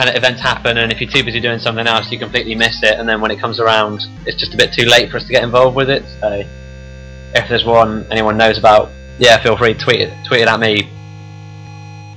kind 0.00 0.08
of 0.08 0.16
events 0.16 0.40
happen 0.40 0.78
and 0.78 0.90
if 0.90 1.00
you're 1.00 1.10
too 1.10 1.22
busy 1.22 1.40
doing 1.40 1.58
something 1.58 1.86
else 1.86 2.10
you 2.10 2.18
completely 2.18 2.54
miss 2.54 2.82
it 2.82 2.98
and 2.98 3.06
then 3.06 3.20
when 3.20 3.30
it 3.30 3.38
comes 3.38 3.60
around 3.60 4.00
it's 4.24 4.38
just 4.38 4.54
a 4.54 4.56
bit 4.56 4.72
too 4.72 4.86
late 4.86 5.10
for 5.10 5.18
us 5.18 5.26
to 5.26 5.32
get 5.32 5.44
involved 5.44 5.76
with 5.76 5.90
it 5.90 6.02
so 6.20 6.42
if 7.34 7.48
there's 7.50 7.66
one 7.66 8.06
anyone 8.10 8.38
knows 8.38 8.56
about 8.56 8.90
yeah 9.18 9.36
feel 9.42 9.58
free 9.58 9.74
to 9.74 9.78
tweet 9.78 10.00
it, 10.00 10.12
tweet 10.24 10.40
it 10.40 10.48
at 10.48 10.58
me 10.58 10.88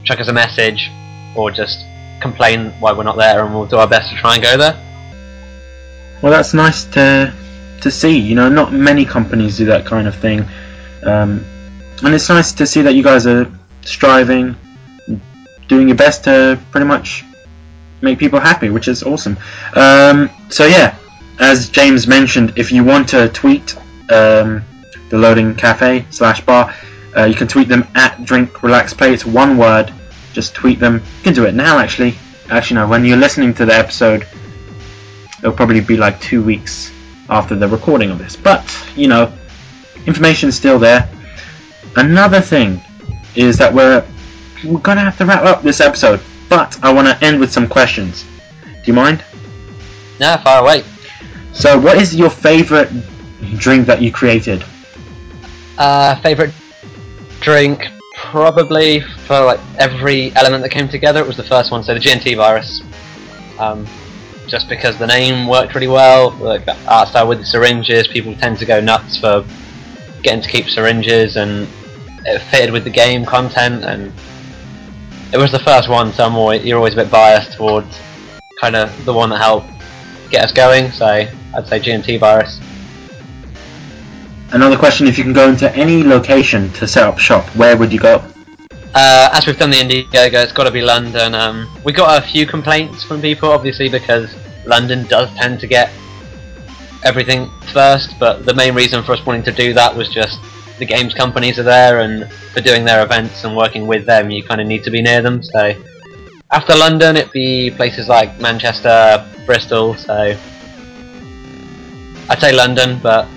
chuck 0.06 0.18
us 0.22 0.30
a 0.30 0.34
message 0.34 0.90
or 1.36 1.52
just 1.52 1.84
complain 2.22 2.72
why 2.80 2.94
we're 2.94 3.04
not 3.04 3.18
there 3.18 3.44
and 3.44 3.54
we'll 3.54 3.66
do 3.66 3.76
our 3.76 3.88
best 3.88 4.10
to 4.10 4.16
try 4.16 4.36
and 4.36 4.44
go 4.44 4.56
there 4.56 4.80
well 6.22 6.32
that's 6.32 6.54
nice 6.54 6.86
to 6.86 7.34
to 7.84 7.92
see. 7.92 8.18
You 8.18 8.36
know, 8.36 8.50
not 8.50 8.74
many 8.74 9.06
companies 9.06 9.58
do 9.58 9.66
that 9.66 9.86
kind 9.86 10.08
of 10.08 10.16
thing, 10.16 10.46
um, 11.04 11.46
and 12.02 12.14
it's 12.16 12.30
nice 12.30 12.54
to 12.54 12.66
see 12.66 12.82
that 12.82 12.96
you 12.96 13.04
guys 13.04 13.28
are 13.28 13.52
striving, 13.82 14.56
doing 15.68 15.90
your 15.90 15.98
best 15.98 16.24
to 16.24 16.60
pretty 16.72 16.88
much 16.88 17.24
make 18.04 18.20
people 18.20 18.40
happy, 18.40 18.70
which 18.70 18.88
is 18.88 19.02
awesome. 19.02 19.38
Um, 19.76 20.30
so 20.50 20.66
yeah, 20.66 20.96
as 21.40 21.70
James 21.70 22.08
mentioned, 22.08 22.54
if 22.58 22.72
you 22.72 22.84
want 22.84 23.10
to 23.10 23.30
tweet 23.30 23.76
um, 24.10 24.64
the 25.10 25.18
Loading 25.18 25.56
Cafe 25.56 26.06
slash 26.10 26.46
bar, 26.46 26.74
uh, 27.16 27.24
you 27.24 27.36
can 27.36 27.48
tweet 27.48 27.68
them 27.68 27.88
at 27.96 28.24
Drink 28.26 28.62
Relax 28.62 28.94
Play. 28.94 29.14
It's 29.14 29.26
one 29.26 29.58
word. 29.58 29.94
Just 30.34 30.54
tweet 30.54 30.80
them. 30.80 30.96
You 30.96 31.24
can 31.24 31.34
do 31.34 31.46
it 31.46 31.54
now, 31.54 31.80
actually. 31.80 32.16
Actually, 32.50 32.76
no. 32.76 32.88
When 32.88 33.06
you're 33.06 33.18
listening 33.18 33.54
to 33.56 33.66
the 33.66 33.74
episode, 33.74 34.28
it'll 35.40 35.54
probably 35.54 35.82
be 35.82 35.96
like 35.96 36.20
two 36.20 36.44
weeks 36.44 36.92
after 37.30 37.56
the 37.56 37.68
recording 37.68 38.10
of 38.10 38.18
this. 38.18 38.36
But, 38.36 38.64
you 38.96 39.08
know, 39.08 39.32
information 40.06 40.50
is 40.50 40.56
still 40.58 40.80
there. 40.80 41.08
Another 41.96 42.42
thing 42.42 42.82
is 43.36 43.58
that 43.60 43.74
we're 43.74 44.06
we're 44.66 44.80
gonna 44.80 45.02
have 45.02 45.18
to 45.18 45.26
wrap 45.26 45.44
up 45.44 45.62
this 45.62 45.80
episode, 45.82 46.20
but 46.56 46.78
I 46.84 46.94
want 46.94 47.08
to 47.08 47.26
end 47.26 47.40
with 47.40 47.52
some 47.52 47.68
questions. 47.68 48.26
Do 48.64 48.84
you 48.86 48.94
mind? 48.94 49.24
No, 50.20 50.38
far 50.44 50.62
away. 50.62 50.84
So, 51.52 51.80
what 51.80 51.98
is 51.98 52.16
your 52.16 52.30
favorite 52.30 52.92
drink 53.58 53.88
that 53.88 54.04
you 54.04 54.12
created? 54.12 54.64
Uh, 55.80 56.14
favorite 56.22 56.54
drink, 57.40 57.88
probably 58.16 59.02
for 59.26 59.44
like 59.44 59.60
every 59.80 60.32
element 60.36 60.62
that 60.62 60.70
came 60.70 60.88
together. 60.88 61.20
It 61.22 61.28
was 61.28 61.38
the 61.38 61.50
first 61.54 61.72
one, 61.72 61.84
so 61.84 61.96
the 61.96 62.00
GNT 62.00 62.38
virus. 62.38 62.84
Um, 63.58 63.88
just 64.46 64.70
because 64.70 64.96
the 65.00 65.08
name 65.08 65.48
worked 65.48 65.74
really 65.74 65.88
well. 65.88 66.32
Like 66.32 66.66
the 66.66 66.78
art 66.88 67.08
style 67.08 67.28
with 67.28 67.40
the 67.40 67.46
syringes, 67.46 68.08
people 68.08 68.36
tend 68.36 68.60
to 68.60 68.66
go 68.66 68.80
nuts 68.80 69.18
for 69.18 69.44
getting 70.22 70.44
to 70.44 70.50
keep 70.50 70.70
syringes, 70.70 71.36
and 71.36 71.68
it 72.26 72.40
fitted 72.52 72.72
with 72.72 72.84
the 72.84 72.92
game 72.92 73.26
content. 73.26 73.84
And 73.84 74.14
it 75.34 75.38
was 75.38 75.52
the 75.52 75.60
first 75.60 75.90
one, 75.90 76.14
so 76.14 76.26
I'm 76.26 76.36
always, 76.36 76.64
you're 76.64 76.78
always 76.78 76.94
a 76.94 76.98
bit 76.98 77.10
biased 77.10 77.54
towards 77.54 78.00
kind 78.62 78.76
of 78.76 79.04
the 79.04 79.12
one 79.12 79.32
that 79.32 79.40
helped 79.40 79.68
get 80.30 80.44
us 80.44 80.52
going. 80.52 80.92
So 80.92 81.06
I'd 81.08 81.68
say 81.68 81.80
GNT 81.80 82.20
Virus. 82.20 82.60
Another 84.52 84.78
question: 84.78 85.08
If 85.08 85.18
you 85.18 85.24
can 85.24 85.34
go 85.34 85.50
into 85.50 85.76
any 85.76 86.04
location 86.04 86.72
to 86.74 86.88
set 86.88 87.04
up 87.04 87.18
shop, 87.18 87.48
where 87.56 87.76
would 87.76 87.92
you 87.92 88.00
go? 88.00 88.24
Uh, 88.94 89.30
as 89.34 89.48
we've 89.48 89.58
done 89.58 89.72
the 89.72 89.78
Indiegogo, 89.78 90.44
it's 90.44 90.52
got 90.52 90.66
to 90.66 90.72
be 90.72 90.84
London. 90.84 91.34
Um, 91.34 91.68
we 91.84 91.92
got 91.92 92.24
a 92.24 92.28
few 92.28 92.46
complaints 92.46 93.04
from 93.04 93.20
people, 93.20 93.50
obviously, 93.50 93.90
because 93.90 94.32
London 94.68 95.08
does 95.08 95.34
tend 95.34 95.60
to 95.62 95.68
get 95.68 95.92
everything 97.04 97.50
first. 97.74 98.20
But 98.20 98.46
the 98.46 98.54
main 98.54 98.76
reason 98.76 99.04
for 99.04 99.14
us 99.14 99.26
wanting 99.26 99.44
to 99.44 99.52
do 99.52 99.74
that 99.74 99.96
was 99.96 100.10
just 100.10 100.40
the 100.86 100.94
games 100.94 101.14
companies 101.14 101.58
are 101.60 101.64
there, 101.64 102.00
and 102.00 102.30
for 102.54 102.60
doing 102.60 102.84
their 102.84 103.06
events 103.06 103.46
and 103.46 103.56
working 103.56 103.88
with 103.88 104.06
them, 104.06 104.30
you 104.30 104.44
kind 104.44 104.60
of 104.60 104.68
need 104.68 104.84
to 104.84 104.92
be 104.92 105.02
near 105.02 105.22
them. 105.22 105.42
So 105.42 105.74
after 106.52 106.76
London, 106.76 107.16
it'd 107.16 107.32
be 107.32 107.72
places 107.72 108.10
like 108.10 108.38
Manchester, 108.42 109.26
Bristol. 109.46 109.96
So 109.96 110.36
I'd 112.30 112.40
say 112.42 112.52
London, 112.52 113.00
but 113.02 113.30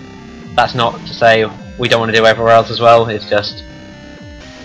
that's 0.56 0.74
not 0.74 0.98
to 1.06 1.14
say 1.14 1.44
we 1.78 1.88
don't 1.88 2.00
want 2.00 2.10
to 2.10 2.18
do 2.18 2.26
everywhere 2.26 2.52
else 2.52 2.70
as 2.70 2.80
well. 2.80 3.08
It's 3.08 3.30
just 3.30 3.62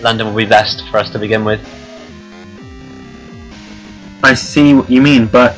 London 0.00 0.26
will 0.26 0.36
be 0.36 0.46
best 0.46 0.82
for 0.90 0.98
us 0.98 1.08
to 1.10 1.20
begin 1.20 1.44
with. 1.44 1.60
I 4.24 4.34
see 4.34 4.74
what 4.74 4.90
you 4.90 5.00
mean, 5.00 5.26
but 5.26 5.56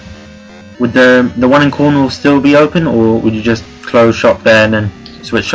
would 0.78 0.92
the 0.92 1.32
the 1.38 1.48
one 1.48 1.62
in 1.62 1.70
Cornwall 1.70 2.10
still 2.10 2.38
be 2.38 2.54
open, 2.54 2.87
or 2.87 3.18
would 3.18 3.34
you 3.34 3.40
just 3.40 3.64
close 3.82 4.14
shop 4.14 4.42
there 4.42 4.66
and 4.66 4.74
then 4.74 5.04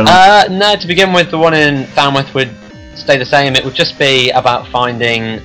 Uh, 0.07 0.45
no, 0.49 0.75
to 0.75 0.87
begin 0.87 1.13
with, 1.13 1.31
the 1.31 1.37
one 1.37 1.53
in 1.53 1.85
Falmouth 1.87 2.33
would 2.33 2.53
stay 2.95 3.17
the 3.17 3.25
same. 3.25 3.55
It 3.55 3.63
would 3.63 3.75
just 3.75 3.97
be 3.97 4.29
about 4.31 4.67
finding 4.67 5.41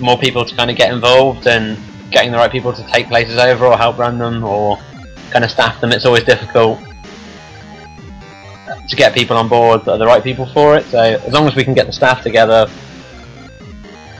more 0.00 0.18
people 0.18 0.44
to 0.44 0.56
kind 0.56 0.70
of 0.70 0.76
get 0.76 0.92
involved 0.92 1.46
and 1.46 1.78
getting 2.10 2.30
the 2.30 2.38
right 2.38 2.50
people 2.50 2.72
to 2.72 2.86
take 2.88 3.08
places 3.08 3.38
over 3.38 3.66
or 3.66 3.76
help 3.76 3.98
run 3.98 4.18
them 4.18 4.44
or 4.44 4.78
kind 5.30 5.44
of 5.44 5.50
staff 5.50 5.80
them. 5.80 5.92
It's 5.92 6.04
always 6.04 6.24
difficult 6.24 6.78
to 8.88 8.96
get 8.96 9.14
people 9.14 9.36
on 9.36 9.48
board 9.48 9.84
that 9.84 9.92
are 9.92 9.98
the 9.98 10.06
right 10.06 10.22
people 10.22 10.46
for 10.52 10.76
it. 10.76 10.84
So 10.86 10.98
as 10.98 11.32
long 11.32 11.46
as 11.46 11.54
we 11.54 11.64
can 11.64 11.74
get 11.74 11.86
the 11.86 11.92
staff 11.92 12.22
together, 12.22 12.66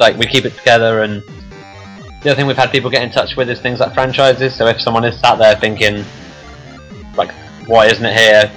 like 0.00 0.16
we 0.16 0.26
keep 0.26 0.44
it 0.44 0.56
together. 0.56 1.02
And 1.02 1.22
the 2.22 2.30
other 2.30 2.34
thing 2.34 2.46
we've 2.46 2.56
had 2.56 2.70
people 2.70 2.90
get 2.90 3.02
in 3.02 3.10
touch 3.10 3.36
with 3.36 3.50
is 3.50 3.60
things 3.60 3.80
like 3.80 3.92
franchises. 3.94 4.54
So 4.54 4.66
if 4.66 4.80
someone 4.80 5.04
is 5.04 5.18
sat 5.20 5.36
there 5.38 5.56
thinking, 5.56 6.04
like, 7.16 7.32
why 7.66 7.86
isn't 7.86 8.04
it 8.04 8.16
here? 8.16 8.50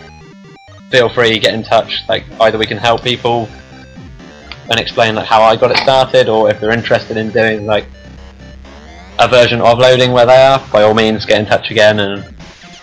Feel 0.92 1.10
free, 1.10 1.40
get 1.40 1.54
in 1.54 1.64
touch. 1.64 2.04
Like 2.08 2.26
either 2.42 2.58
we 2.58 2.66
can 2.66 2.78
help 2.78 3.04
people 3.04 3.50
and 4.70 4.80
explain 4.80 5.16
like 5.16 5.26
how 5.26 5.42
I 5.42 5.56
got 5.56 5.72
it 5.72 5.78
started, 5.78 6.30
or 6.30 6.50
if 6.50 6.60
they're 6.60 6.72
interested 6.72 7.18
in 7.18 7.32
doing 7.32 7.66
like 7.66 7.86
a 9.20 9.28
version 9.28 9.62
of 9.62 9.80
loading 9.80 10.12
where 10.12 10.26
they 10.26 10.36
are, 10.36 10.60
by 10.72 10.84
all 10.84 10.94
means 10.94 11.26
get 11.26 11.40
in 11.40 11.46
touch 11.46 11.72
again. 11.72 12.00
And 12.00 12.24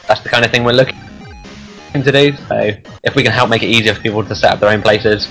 that's 0.09 0.21
the 0.21 0.29
kind 0.29 0.45
of 0.45 0.51
thing 0.51 0.65
we're 0.65 0.73
looking 0.73 0.97
to 1.95 2.13
do. 2.13 2.37
So 2.49 2.73
if 3.05 3.15
we 3.15 3.23
can 3.23 3.33
help 3.33 3.51
make 3.51 3.63
it 3.63 3.69
easier 3.69 3.95
for 3.95 4.01
people 4.01 4.25
to 4.25 4.35
set 4.35 4.53
up 4.53 4.61
their 4.61 4.71
own 4.71 4.83
places, 4.83 5.29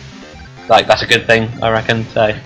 like 0.70 0.88
that's 0.88 1.02
a 1.02 1.08
good 1.08 1.26
thing, 1.26 1.50
I 1.62 1.70
reckon. 1.72 2.06
So. 2.08 2.38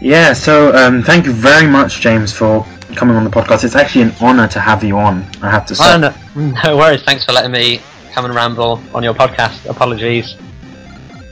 Yeah, 0.00 0.32
so 0.32 0.72
um, 0.76 1.02
thank 1.02 1.26
you 1.26 1.32
very 1.32 1.66
much, 1.66 2.00
James, 2.00 2.32
for 2.32 2.64
coming 2.94 3.16
on 3.16 3.24
the 3.24 3.30
podcast. 3.30 3.64
It's 3.64 3.74
actually 3.74 4.02
an 4.02 4.12
honour 4.20 4.46
to 4.48 4.60
have 4.60 4.84
you 4.84 4.96
on. 4.96 5.26
I 5.42 5.50
have 5.50 5.66
to 5.66 5.74
say. 5.74 5.84
No, 6.38 6.52
no 6.64 6.76
worries. 6.76 7.02
Thanks 7.02 7.24
for 7.24 7.32
letting 7.32 7.50
me 7.50 7.80
come 8.12 8.24
and 8.24 8.34
ramble 8.34 8.80
on 8.94 9.02
your 9.02 9.14
podcast. 9.14 9.66
Apologies. 9.68 10.36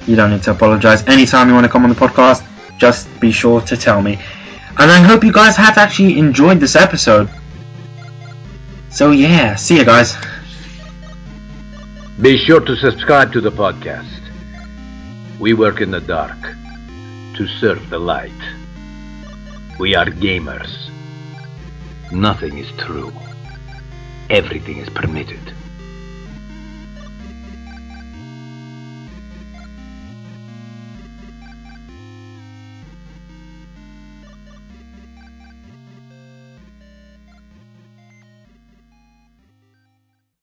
You 0.06 0.16
don't 0.16 0.30
need 0.30 0.42
to 0.44 0.50
apologise. 0.50 1.06
Anytime 1.06 1.48
you 1.48 1.54
want 1.54 1.64
to 1.64 1.70
come 1.70 1.84
on 1.84 1.90
the 1.90 1.96
podcast, 1.96 2.44
just 2.78 3.08
be 3.20 3.30
sure 3.30 3.60
to 3.62 3.76
tell 3.76 4.02
me. 4.02 4.18
And 4.78 4.90
I 4.90 4.98
hope 4.98 5.24
you 5.24 5.32
guys 5.32 5.56
have 5.56 5.78
actually 5.78 6.18
enjoyed 6.18 6.60
this 6.60 6.76
episode. 6.76 7.30
So 8.90 9.12
yeah, 9.12 9.54
see 9.54 9.76
you 9.78 9.84
guys. 9.84 10.16
Be 12.20 12.36
sure 12.38 12.60
to 12.60 12.76
subscribe 12.76 13.32
to 13.32 13.40
the 13.40 13.50
podcast. 13.50 14.20
We 15.38 15.54
work 15.54 15.80
in 15.80 15.90
the 15.90 16.00
dark 16.00 16.40
to 17.36 17.46
serve 17.60 17.90
the 17.90 17.98
light. 17.98 18.32
We 19.78 19.94
are 19.94 20.06
gamers. 20.06 20.90
Nothing 22.10 22.58
is 22.58 22.70
true. 22.78 23.12
Everything 24.28 24.78
is 24.78 24.88
permitted. 24.88 25.55